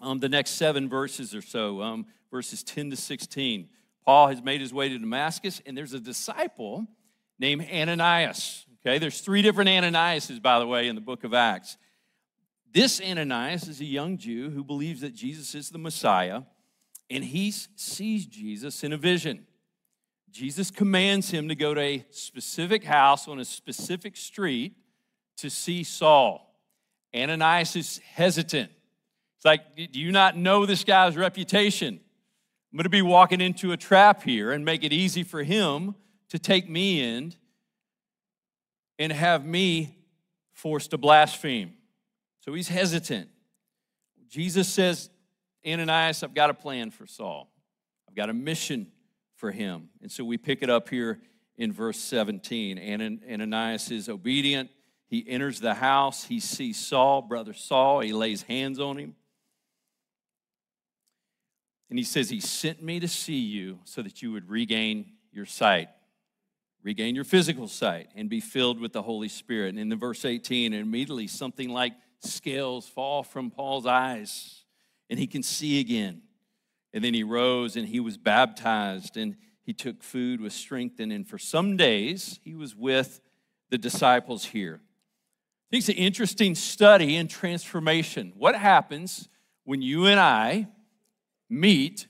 [0.00, 3.68] um, the next seven verses or so, um, verses 10 to 16.
[4.06, 6.86] Paul has made his way to Damascus, and there's a disciple
[7.38, 8.64] named Ananias.
[8.80, 11.76] Okay, there's three different Ananiases, by the way, in the book of Acts.
[12.72, 16.42] This Ananias is a young Jew who believes that Jesus is the Messiah
[17.08, 19.46] and he sees Jesus in a vision.
[20.30, 24.74] Jesus commands him to go to a specific house on a specific street
[25.38, 26.54] to see Saul.
[27.12, 28.70] Ananias is hesitant.
[29.36, 31.98] It's like, do you not know this guy's reputation?
[32.72, 35.96] I'm going to be walking into a trap here and make it easy for him
[36.28, 37.34] to take me in
[39.00, 39.96] and have me
[40.52, 41.72] forced to blaspheme.
[42.40, 43.28] So he's hesitant.
[44.28, 45.10] Jesus says,
[45.66, 47.50] Ananias, I've got a plan for Saul.
[48.08, 48.88] I've got a mission
[49.36, 49.88] for him.
[50.02, 51.20] And so we pick it up here
[51.56, 52.78] in verse 17.
[53.30, 54.70] Ananias is obedient.
[55.06, 56.24] He enters the house.
[56.24, 58.00] He sees Saul, brother Saul.
[58.00, 59.16] He lays hands on him.
[61.90, 65.46] And he says, He sent me to see you so that you would regain your
[65.46, 65.88] sight.
[66.82, 69.70] regain your physical sight, and be filled with the Holy Spirit.
[69.70, 74.64] And in the verse 18, and immediately something like scales fall from Paul's eyes,
[75.08, 76.22] and he can see again.
[76.92, 81.26] And then he rose and he was baptized, and he took food, was strengthened, and
[81.26, 83.20] for some days he was with
[83.70, 84.80] the disciples here.
[85.70, 88.32] It's an interesting study in transformation.
[88.36, 89.28] What happens
[89.64, 90.66] when you and I
[91.48, 92.08] meet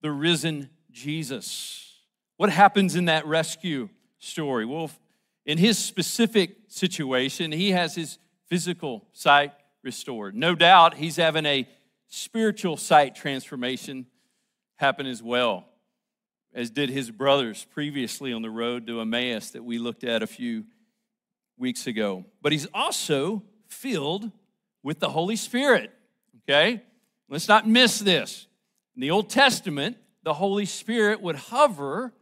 [0.00, 1.98] the risen Jesus?
[2.36, 3.88] What happens in that rescue
[4.18, 4.64] story?
[4.64, 4.90] Well,
[5.44, 8.18] in his specific situation, he has his
[8.50, 10.34] physical sight restored.
[10.34, 11.66] No doubt he's having a
[12.08, 14.06] spiritual sight transformation
[14.76, 15.66] happen as well,
[16.52, 20.26] as did his brothers previously on the road to Emmaus that we looked at a
[20.26, 20.64] few
[21.56, 22.24] weeks ago.
[22.42, 24.30] But he's also filled
[24.82, 25.92] with the Holy Spirit,
[26.42, 26.82] okay?
[27.28, 28.46] Let's not miss this.
[28.96, 32.12] In the Old Testament, the Holy Spirit would hover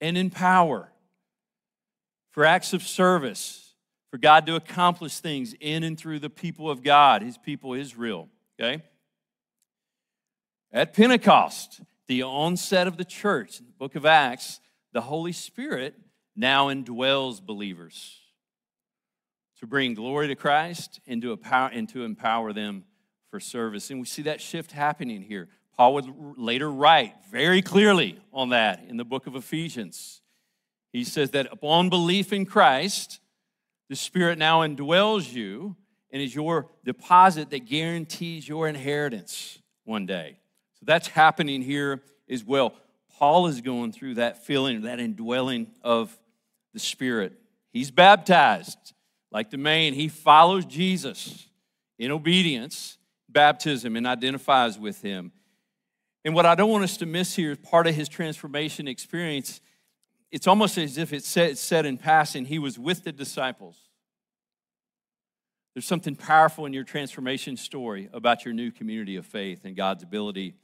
[0.00, 0.90] and empower
[2.30, 3.65] for acts of service,
[4.10, 8.28] for God to accomplish things in and through the people of God, his people Israel,
[8.58, 8.82] okay?
[10.72, 14.60] At Pentecost, the onset of the church, in the book of Acts,
[14.92, 15.94] the Holy Spirit
[16.34, 18.20] now indwells believers
[19.58, 22.84] to bring glory to Christ and to empower, and to empower them
[23.30, 23.90] for service.
[23.90, 25.48] And we see that shift happening here.
[25.76, 30.22] Paul would later write very clearly on that in the book of Ephesians.
[30.92, 33.20] He says that upon belief in Christ,
[33.88, 35.76] the Spirit now indwells you
[36.10, 40.38] and is your deposit that guarantees your inheritance one day.
[40.74, 42.74] So that's happening here as well.
[43.18, 46.16] Paul is going through that feeling, that indwelling of
[46.72, 47.32] the Spirit.
[47.72, 48.94] He's baptized
[49.30, 51.46] like the man, he follows Jesus
[51.98, 55.32] in obedience, baptism, and identifies with him.
[56.24, 59.60] And what I don't want us to miss here is part of his transformation experience.
[60.30, 63.78] It's almost as if it's said, said in passing, he was with the disciples.
[65.74, 70.02] There's something powerful in your transformation story about your new community of faith and God's
[70.02, 70.54] ability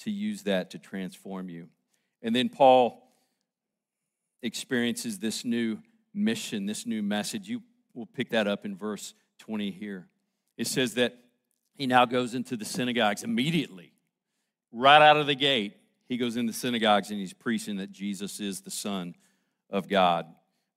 [0.00, 1.68] to use that to transform you.
[2.20, 3.06] And then Paul
[4.42, 5.78] experiences this new
[6.12, 7.48] mission, this new message.
[7.48, 7.62] You
[7.94, 10.08] we'll pick that up in verse 20 here.
[10.56, 11.16] It says that
[11.74, 13.92] he now goes into the synagogues immediately.
[14.72, 15.76] Right out of the gate,
[16.08, 19.14] he goes into synagogues and he's preaching that Jesus is the Son
[19.70, 20.26] of God.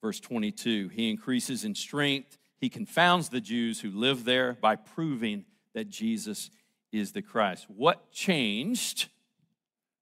[0.01, 2.38] Verse 22 He increases in strength.
[2.57, 6.49] He confounds the Jews who live there by proving that Jesus
[6.91, 7.67] is the Christ.
[7.69, 9.07] What changed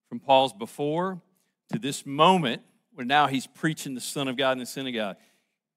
[0.09, 1.21] from Paul's before
[1.71, 2.63] to this moment
[2.93, 5.17] where now he's preaching the Son of God in the synagogue?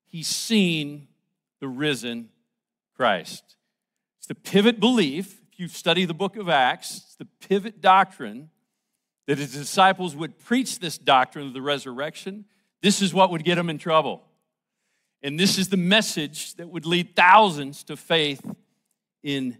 [0.06, 1.08] He's seen
[1.60, 2.30] the risen
[2.96, 3.56] Christ.
[4.18, 5.40] It's the pivot belief.
[5.52, 8.50] If you study the book of Acts, it's the pivot doctrine
[9.30, 12.44] that his disciples would preach this doctrine of the resurrection.
[12.82, 14.24] This is what would get them in trouble.
[15.22, 18.44] And this is the message that would lead thousands to faith
[19.22, 19.56] in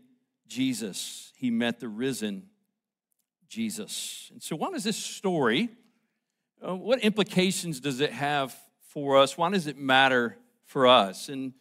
[0.49, 1.33] Jesus.
[1.37, 2.49] He met the risen
[3.47, 4.31] Jesus.
[4.33, 5.69] And so, why does this story,
[6.67, 8.53] uh, what implications does it have
[8.89, 9.39] for us?
[9.39, 11.29] Why does it matter for us?
[11.29, 11.53] And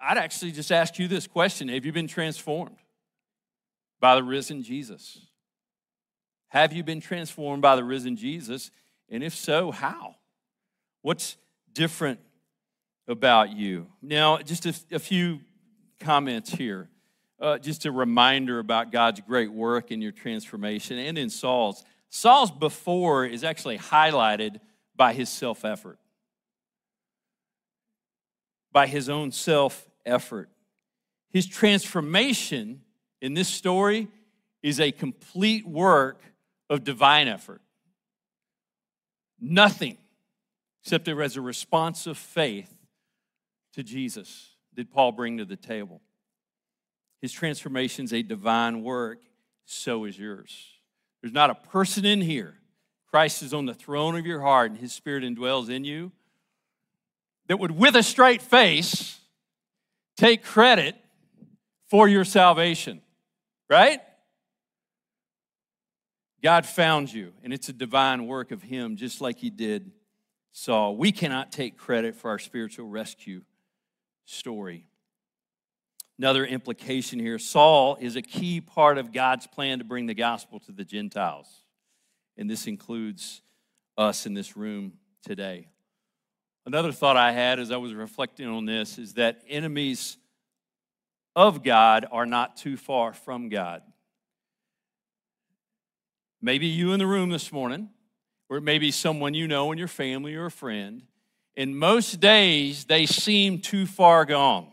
[0.00, 2.78] I'd actually just ask you this question Have you been transformed
[4.00, 5.18] by the risen Jesus?
[6.54, 8.70] Have you been transformed by the risen Jesus?
[9.10, 10.14] And if so, how?
[11.02, 11.36] What's
[11.72, 12.20] different
[13.06, 13.88] about you?
[14.00, 15.40] Now, just a, a few
[16.00, 16.88] comments here.
[17.38, 21.84] Uh, just a reminder about God's great work in your transformation and in Saul's.
[22.08, 24.60] Saul's before is actually highlighted
[24.96, 25.98] by his self effort
[28.74, 30.50] by his own self effort.
[31.30, 32.82] His transformation
[33.22, 34.08] in this story
[34.62, 36.20] is a complete work
[36.74, 37.62] of divine effort.
[39.40, 39.96] Nothing
[40.82, 42.70] except there as a response of faith
[43.74, 46.00] to Jesus did Paul bring to the table.
[47.22, 49.20] His transformation is a divine work,
[49.64, 50.52] so is yours.
[51.22, 52.56] There's not a person in here.
[53.10, 56.10] Christ is on the throne of your heart and his spirit indwells in you
[57.46, 59.20] that would, with a straight face,
[60.16, 60.96] take credit
[61.88, 63.00] for your salvation,
[63.70, 64.00] right?
[66.44, 69.90] God found you, and it's a divine work of Him, just like He did
[70.52, 70.94] Saul.
[70.94, 73.40] We cannot take credit for our spiritual rescue
[74.26, 74.84] story.
[76.18, 80.60] Another implication here Saul is a key part of God's plan to bring the gospel
[80.60, 81.48] to the Gentiles,
[82.36, 83.40] and this includes
[83.96, 84.92] us in this room
[85.22, 85.68] today.
[86.66, 90.18] Another thought I had as I was reflecting on this is that enemies
[91.34, 93.80] of God are not too far from God.
[96.44, 97.88] Maybe you in the room this morning,
[98.50, 101.04] or it may be someone you know in your family or a friend,
[101.56, 104.70] In most days they seem too far gone.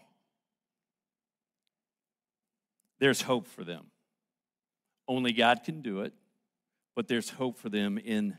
[3.00, 3.86] There's hope for them.
[5.08, 6.12] Only God can do it,
[6.94, 8.36] but there's hope for them in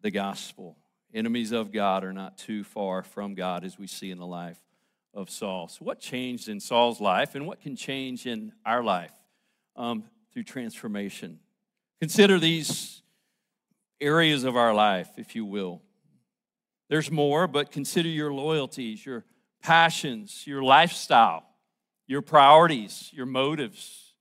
[0.00, 0.78] the gospel.
[1.12, 4.58] Enemies of God are not too far from God, as we see in the life
[5.12, 5.68] of Saul.
[5.68, 9.12] So, what changed in Saul's life, and what can change in our life
[9.76, 11.40] um, through transformation?
[12.00, 13.02] Consider these
[14.00, 15.82] areas of our life, if you will.
[16.88, 19.24] There's more, but consider your loyalties, your
[19.62, 21.44] passions, your lifestyle,
[22.06, 24.14] your priorities, your motives.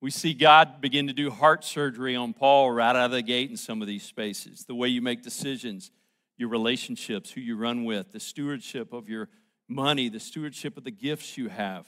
[0.00, 3.50] We see God begin to do heart surgery on Paul right out of the gate
[3.50, 4.64] in some of these spaces.
[4.64, 5.90] The way you make decisions,
[6.38, 9.28] your relationships, who you run with, the stewardship of your
[9.68, 11.86] money, the stewardship of the gifts you have,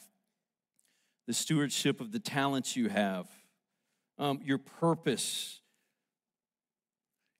[1.26, 3.26] the stewardship of the talents you have,
[4.22, 5.58] um, your purpose.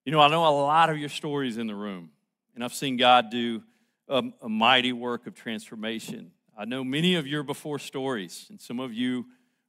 [0.04, 2.10] You know, I know a lot of your stories in the room,
[2.56, 3.62] and I've seen God do
[4.08, 6.32] a, a mighty work of transformation.
[6.58, 9.26] I know many of your before stories, and some of you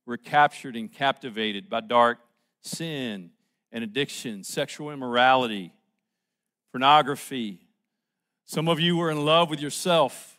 [0.08, 2.18] were captured and captivated by dark
[2.62, 3.30] sin
[3.72, 5.72] and addiction, sexual immorality,
[6.72, 7.60] pornography.
[8.46, 10.33] Some of you were in love with yourself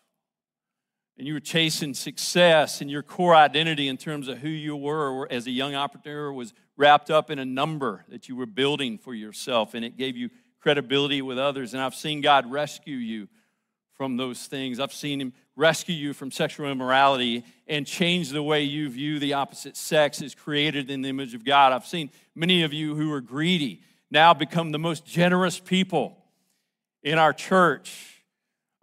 [1.17, 5.31] and you were chasing success, and your core identity in terms of who you were
[5.31, 9.15] as a young entrepreneur was wrapped up in a number that you were building for
[9.15, 10.29] yourself, and it gave you
[10.61, 11.73] credibility with others.
[11.73, 13.29] And I've seen God rescue you
[13.93, 14.81] from those things.
[14.81, 19.35] I've seen Him rescue you from sexual immorality and change the way you view the
[19.35, 21.73] opposite sex as created in the image of God.
[21.73, 26.19] I've seen many of you who were greedy now become the most generous people
[27.05, 28.23] in our church.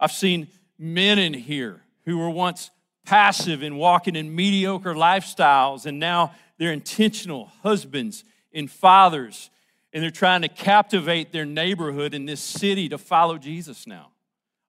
[0.00, 2.70] I've seen men in here who were once
[3.04, 8.24] passive and walking in mediocre lifestyles, and now they're intentional husbands
[8.54, 9.50] and fathers,
[9.92, 14.10] and they're trying to captivate their neighborhood in this city to follow Jesus now.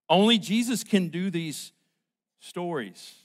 [0.10, 1.72] Only Jesus can do these
[2.40, 3.16] stories.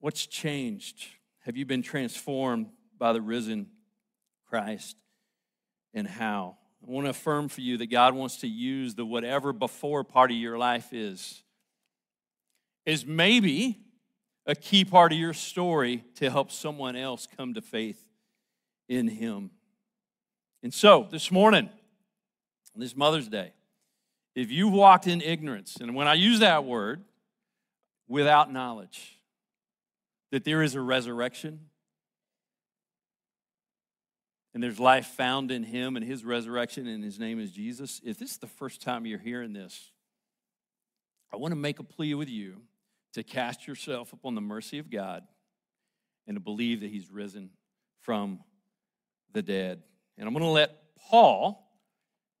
[0.00, 1.06] What's changed?
[1.40, 2.66] Have you been transformed
[2.98, 3.68] by the risen
[4.48, 4.96] Christ?
[5.94, 6.56] And how?
[6.86, 10.30] I want to affirm for you that God wants to use the whatever before part
[10.30, 11.42] of your life is,
[12.84, 13.78] is maybe
[14.46, 18.04] a key part of your story to help someone else come to faith
[18.88, 19.50] in Him.
[20.62, 21.70] And so, this morning,
[22.74, 23.52] this Mother's Day,
[24.34, 27.04] if you've walked in ignorance, and when I use that word,
[28.08, 29.18] without knowledge,
[30.32, 31.60] that there is a resurrection
[34.54, 38.00] and there's life found in him and his resurrection, and his name is Jesus.
[38.04, 39.90] If this is the first time you're hearing this,
[41.32, 42.60] I want to make a plea with you
[43.14, 45.24] to cast yourself upon the mercy of God
[46.26, 47.50] and to believe that he's risen
[48.00, 48.40] from
[49.32, 49.82] the dead.
[50.18, 51.66] And I'm going to let Paul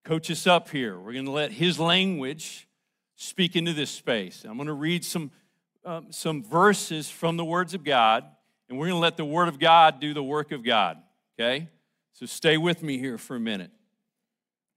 [0.04, 0.98] coach us up here.
[0.98, 2.68] We're going to let his language
[3.16, 4.44] speak into this space.
[4.46, 5.30] I'm going to read some,
[5.84, 8.24] um, some verses from the words of God,
[8.68, 10.98] and we're going to let the word of God do the work of God,
[11.38, 11.68] okay?
[12.12, 13.70] So stay with me here for a minute.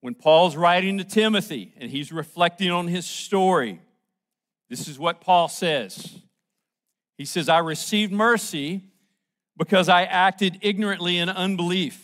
[0.01, 3.79] When Paul's writing to Timothy and he's reflecting on his story,
[4.69, 6.19] this is what Paul says.
[7.17, 8.81] He says, I received mercy
[9.57, 12.01] because I acted ignorantly in unbelief.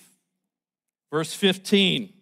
[1.12, 2.14] Verse 15,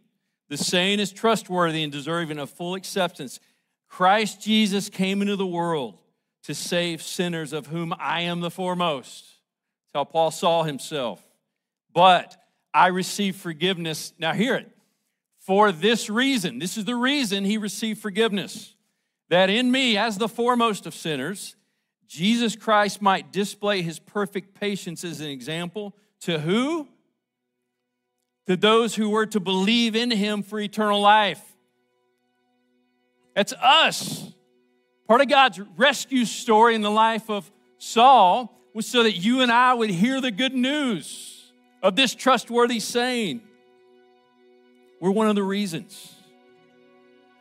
[0.49, 3.39] the saying is trustworthy and deserving of full acceptance.
[3.87, 5.97] Christ Jesus came into the world
[6.43, 9.25] to save sinners, of whom I am the foremost.
[9.25, 11.23] That's how Paul saw himself.
[11.93, 12.35] But
[12.73, 14.13] I received forgiveness.
[14.19, 14.69] Now, hear it.
[15.39, 18.75] For this reason, this is the reason he received forgiveness,
[19.29, 21.55] that in me, as the foremost of sinners,
[22.07, 26.87] Jesus Christ might display his perfect patience as an example to who?
[28.47, 31.41] To those who were to believe in him for eternal life.
[33.35, 34.33] That's us.
[35.07, 39.51] Part of God's rescue story in the life of Saul was so that you and
[39.51, 41.38] I would hear the good news
[41.81, 43.41] of this trustworthy saying.
[44.99, 46.13] We're one of the reasons.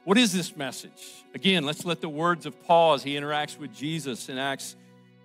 [0.04, 1.24] What is this message?
[1.34, 4.76] Again, let's let the words of Paul as he interacts with Jesus in Acts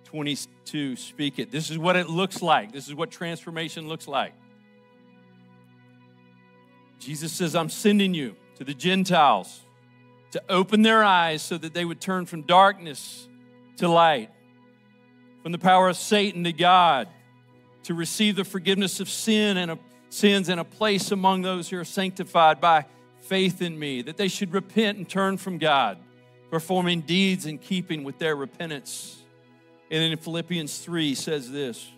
[0.04, 1.50] 22 speak it.
[1.50, 2.72] This is what it looks like.
[2.72, 4.32] This is what transformation looks like.
[6.98, 9.62] Jesus says, I'm sending you to the Gentiles
[10.32, 13.28] to open their eyes so that they would turn from darkness
[13.76, 14.30] to light,
[15.42, 17.08] from the power of Satan to God
[17.84, 19.78] to receive the forgiveness of sin and a,
[20.08, 22.86] sins and a place among those who are sanctified by
[23.20, 25.98] faith in me, that they should repent and turn from God,
[26.50, 29.22] performing deeds in keeping with their repentance.
[29.90, 31.88] And then in Philippians 3 says this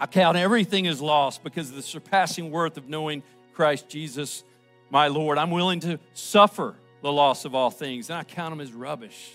[0.00, 3.22] I count everything as lost because of the surpassing worth of knowing
[3.54, 4.44] Christ Jesus
[4.90, 5.38] my Lord.
[5.38, 9.32] I'm willing to suffer the loss of all things, and I count them as rubbish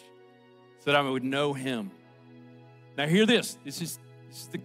[0.80, 1.92] so that I would know him.
[2.98, 4.62] Now, hear this this is, this is the,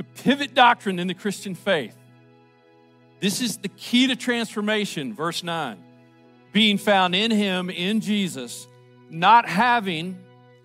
[0.00, 1.96] a pivot doctrine in the Christian faith.
[3.20, 5.82] This is the key to transformation, verse 9.
[6.52, 8.68] Being found in him, in Jesus,
[9.10, 10.18] not having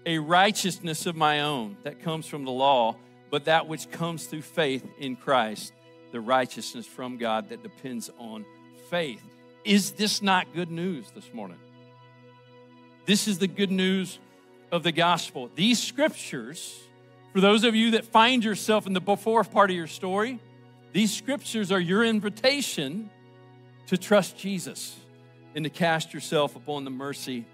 [0.05, 2.95] a righteousness of my own that comes from the law,
[3.30, 5.73] but that which comes through faith in Christ,
[6.11, 8.45] the righteousness from God that depends on
[8.89, 9.21] faith.
[9.63, 11.59] Is this not good news this morning?
[13.05, 14.19] This is the good news
[14.71, 15.49] of the gospel.
[15.55, 16.80] These scriptures,
[17.34, 20.39] for those of you that find yourself in the before part of your story,
[20.93, 23.09] these scriptures are your invitation
[23.88, 24.95] to trust Jesus
[25.55, 27.45] and to cast yourself upon the mercy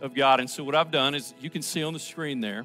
[0.00, 0.40] of God.
[0.40, 2.64] And so, what I've done is you can see on the screen there,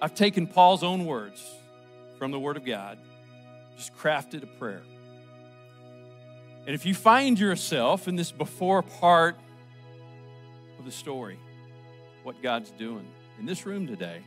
[0.00, 1.42] I've taken Paul's own words
[2.18, 2.98] from the Word of God,
[3.76, 4.82] just crafted a prayer.
[6.66, 9.36] And if you find yourself in this before part
[10.78, 11.38] of the story,
[12.22, 13.06] what God's doing
[13.38, 14.22] in this room today,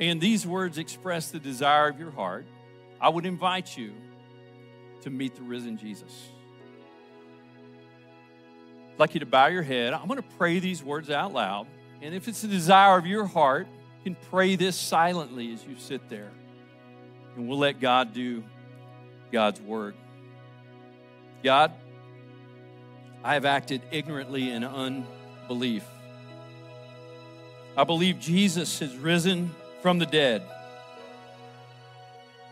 [0.00, 2.46] and these words express the desire of your heart,
[3.00, 3.92] I would invite you
[5.02, 6.28] to meet the risen Jesus.
[8.92, 9.92] I'd like you to bow your head.
[9.92, 11.66] I'm going to pray these words out loud.
[12.00, 13.66] And if it's the desire of your heart,
[13.98, 16.30] you can pray this silently as you sit there.
[17.36, 18.44] And we'll let God do
[19.32, 19.94] God's word.
[21.42, 21.72] God,
[23.22, 25.84] I have acted ignorantly in unbelief.
[27.76, 29.54] I believe Jesus has risen
[29.84, 30.40] from the dead.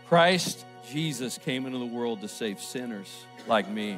[0.05, 3.97] Christ Jesus came into the world to save sinners like me.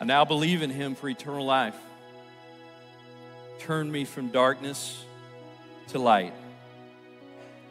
[0.00, 1.74] I now believe in him for eternal life.
[3.58, 5.04] Turn me from darkness
[5.88, 6.34] to light.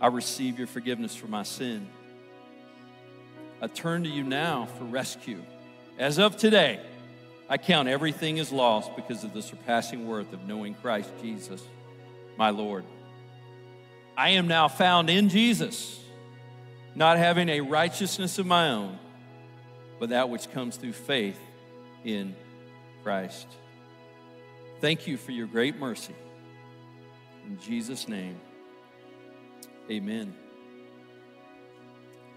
[0.01, 1.88] I receive your forgiveness for my sin.
[3.61, 5.41] I turn to you now for rescue.
[5.97, 6.82] As of today,
[7.47, 11.63] I count everything as lost because of the surpassing worth of knowing Christ Jesus,
[12.36, 12.84] my Lord.
[14.18, 16.03] I am now found in Jesus,
[16.95, 18.97] not having a righteousness of my own,
[19.99, 21.39] but that which comes through faith
[22.03, 22.36] in
[23.03, 23.47] Christ.
[24.82, 26.15] Thank you for your great mercy.
[27.45, 28.39] In Jesus' name,
[29.89, 30.34] amen.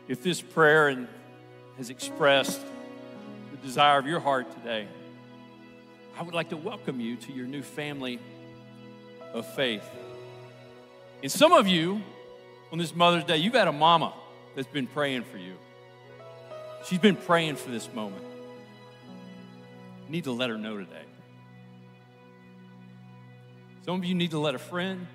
[0.07, 1.09] If this prayer
[1.79, 2.61] has expressed
[3.53, 4.87] the desire of your heart today,
[6.19, 8.19] I would like to welcome you to your new family
[9.33, 9.89] of faith.
[11.23, 12.01] And some of you,
[12.73, 14.15] on this Mother's Day, you've had a mama
[14.55, 15.55] that's been praying for you.
[16.87, 18.25] She's been praying for this moment.
[20.07, 21.05] You need to let her know today.
[23.85, 25.07] Some of you need to let a friend,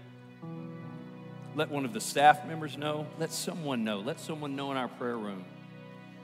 [1.55, 4.87] let one of the staff members know, let someone know, let someone know in our
[4.87, 5.45] prayer room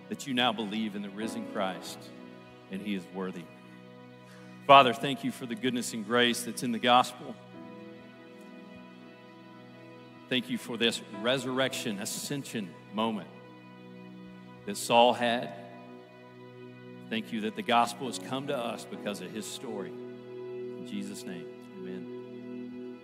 [0.09, 1.97] that you now believe in the risen Christ
[2.71, 3.43] and he is worthy.
[4.67, 7.35] Father, thank you for the goodness and grace that's in the gospel.
[10.31, 13.27] Thank you for this resurrection, ascension moment
[14.65, 15.51] that Saul had.
[17.09, 19.89] Thank you that the gospel has come to us because of his story.
[19.89, 21.45] In Jesus' name,
[21.77, 22.97] amen.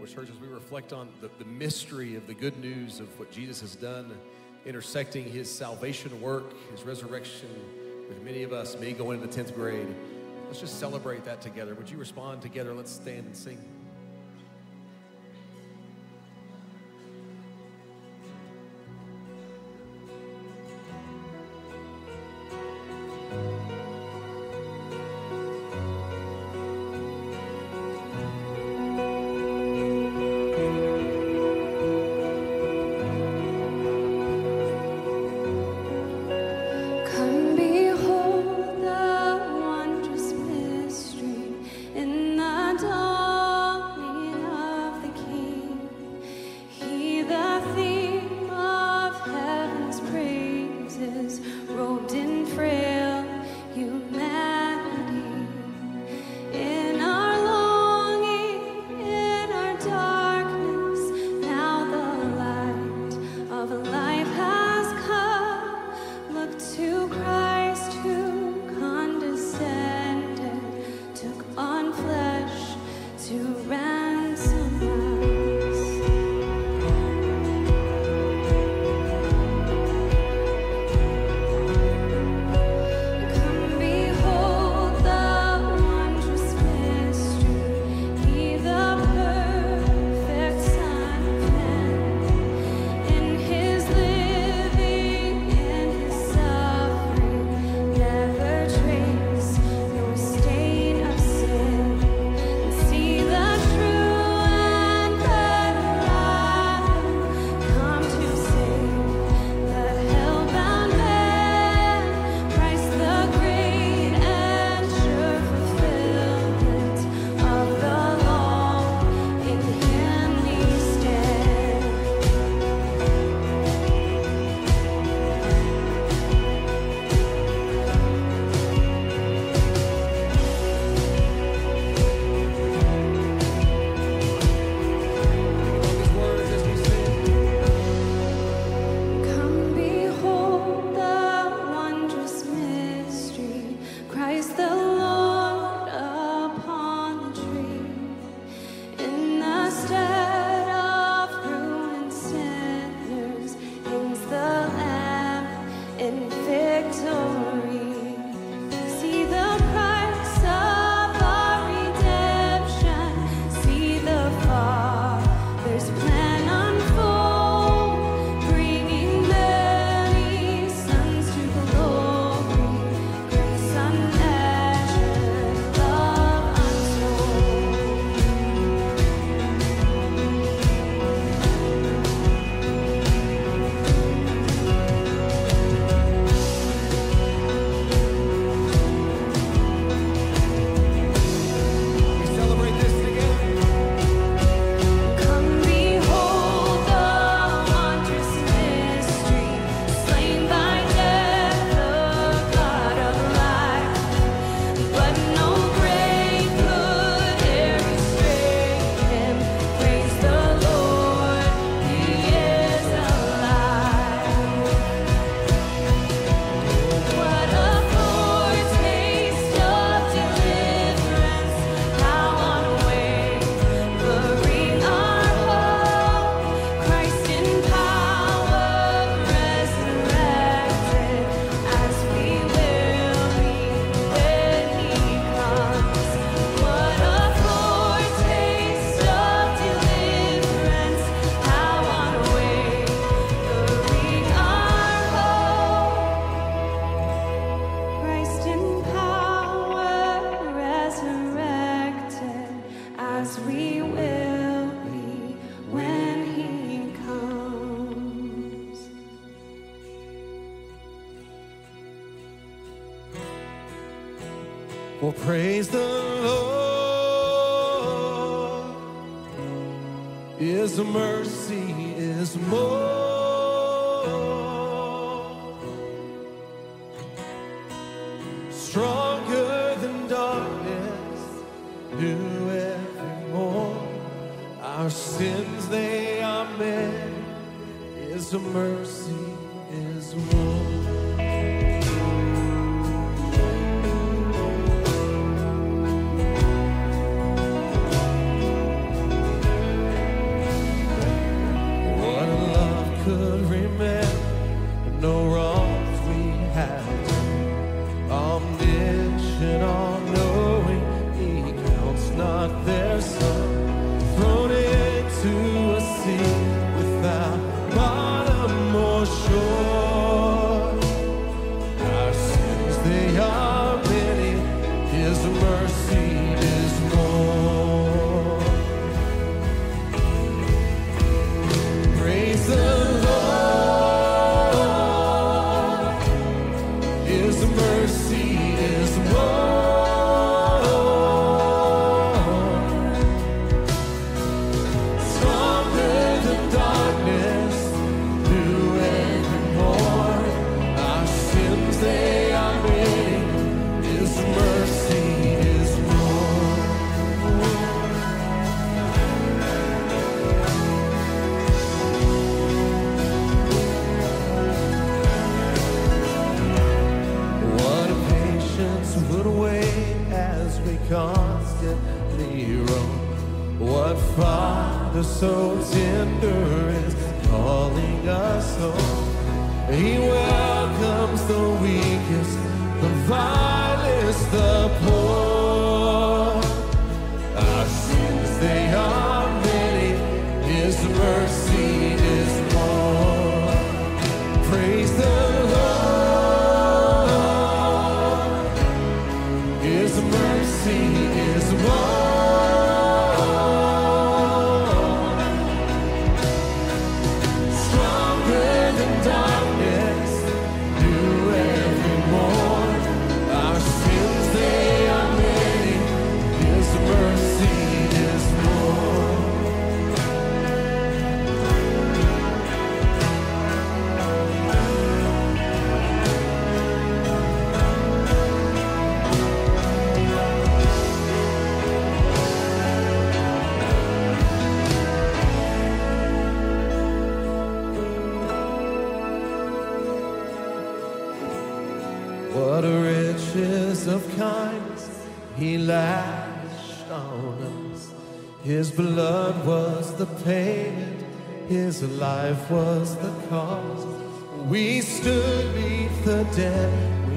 [0.00, 3.30] Well, church, as we reflect on the, the mystery of the good news of what
[3.30, 4.12] Jesus has done,
[4.66, 7.48] intersecting his salvation work, his resurrection
[8.08, 9.86] with many of us, me going into the 10th grade,
[10.48, 11.76] let's just celebrate that together.
[11.76, 12.74] Would you respond together?
[12.74, 13.60] Let's stand and sing.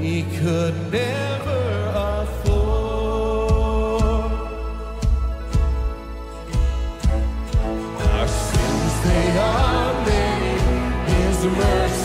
[0.06, 1.64] We could never
[2.14, 2.54] afford.
[8.12, 10.56] Our sins, they are many,
[11.12, 12.05] his mercy.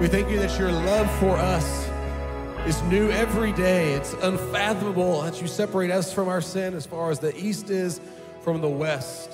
[0.00, 1.86] We thank you that your love for us
[2.66, 3.92] is new every day.
[3.92, 8.00] It's unfathomable that you separate us from our sin as far as the east is
[8.40, 9.30] from the west.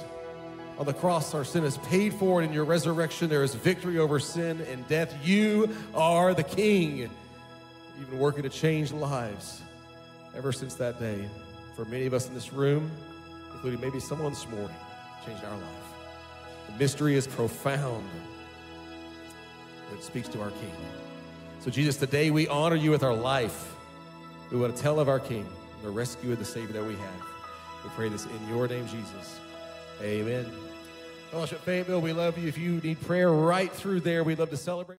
[0.78, 4.00] On the cross, our sin is paid for, and in your resurrection, there is victory
[4.00, 5.14] over sin and death.
[5.24, 6.96] You are the King.
[6.98, 9.62] You've been working to change lives
[10.36, 11.28] ever since that day.
[11.76, 12.90] For many of us in this room,
[13.52, 14.76] including maybe someone this morning,
[15.24, 15.62] changed our life.
[16.66, 18.04] The mystery is profound
[19.92, 20.72] it speaks to our King.
[21.60, 23.74] So, Jesus, today we honor you with our life.
[24.50, 25.46] We want to tell of our King,
[25.82, 27.22] the rescue and the Savior that we have.
[27.82, 29.40] We pray this in your name, Jesus.
[30.00, 30.46] Amen.
[31.30, 32.48] Fellowship Fayetteville, we love you.
[32.48, 34.94] If you need prayer right through there, we'd love to celebrate.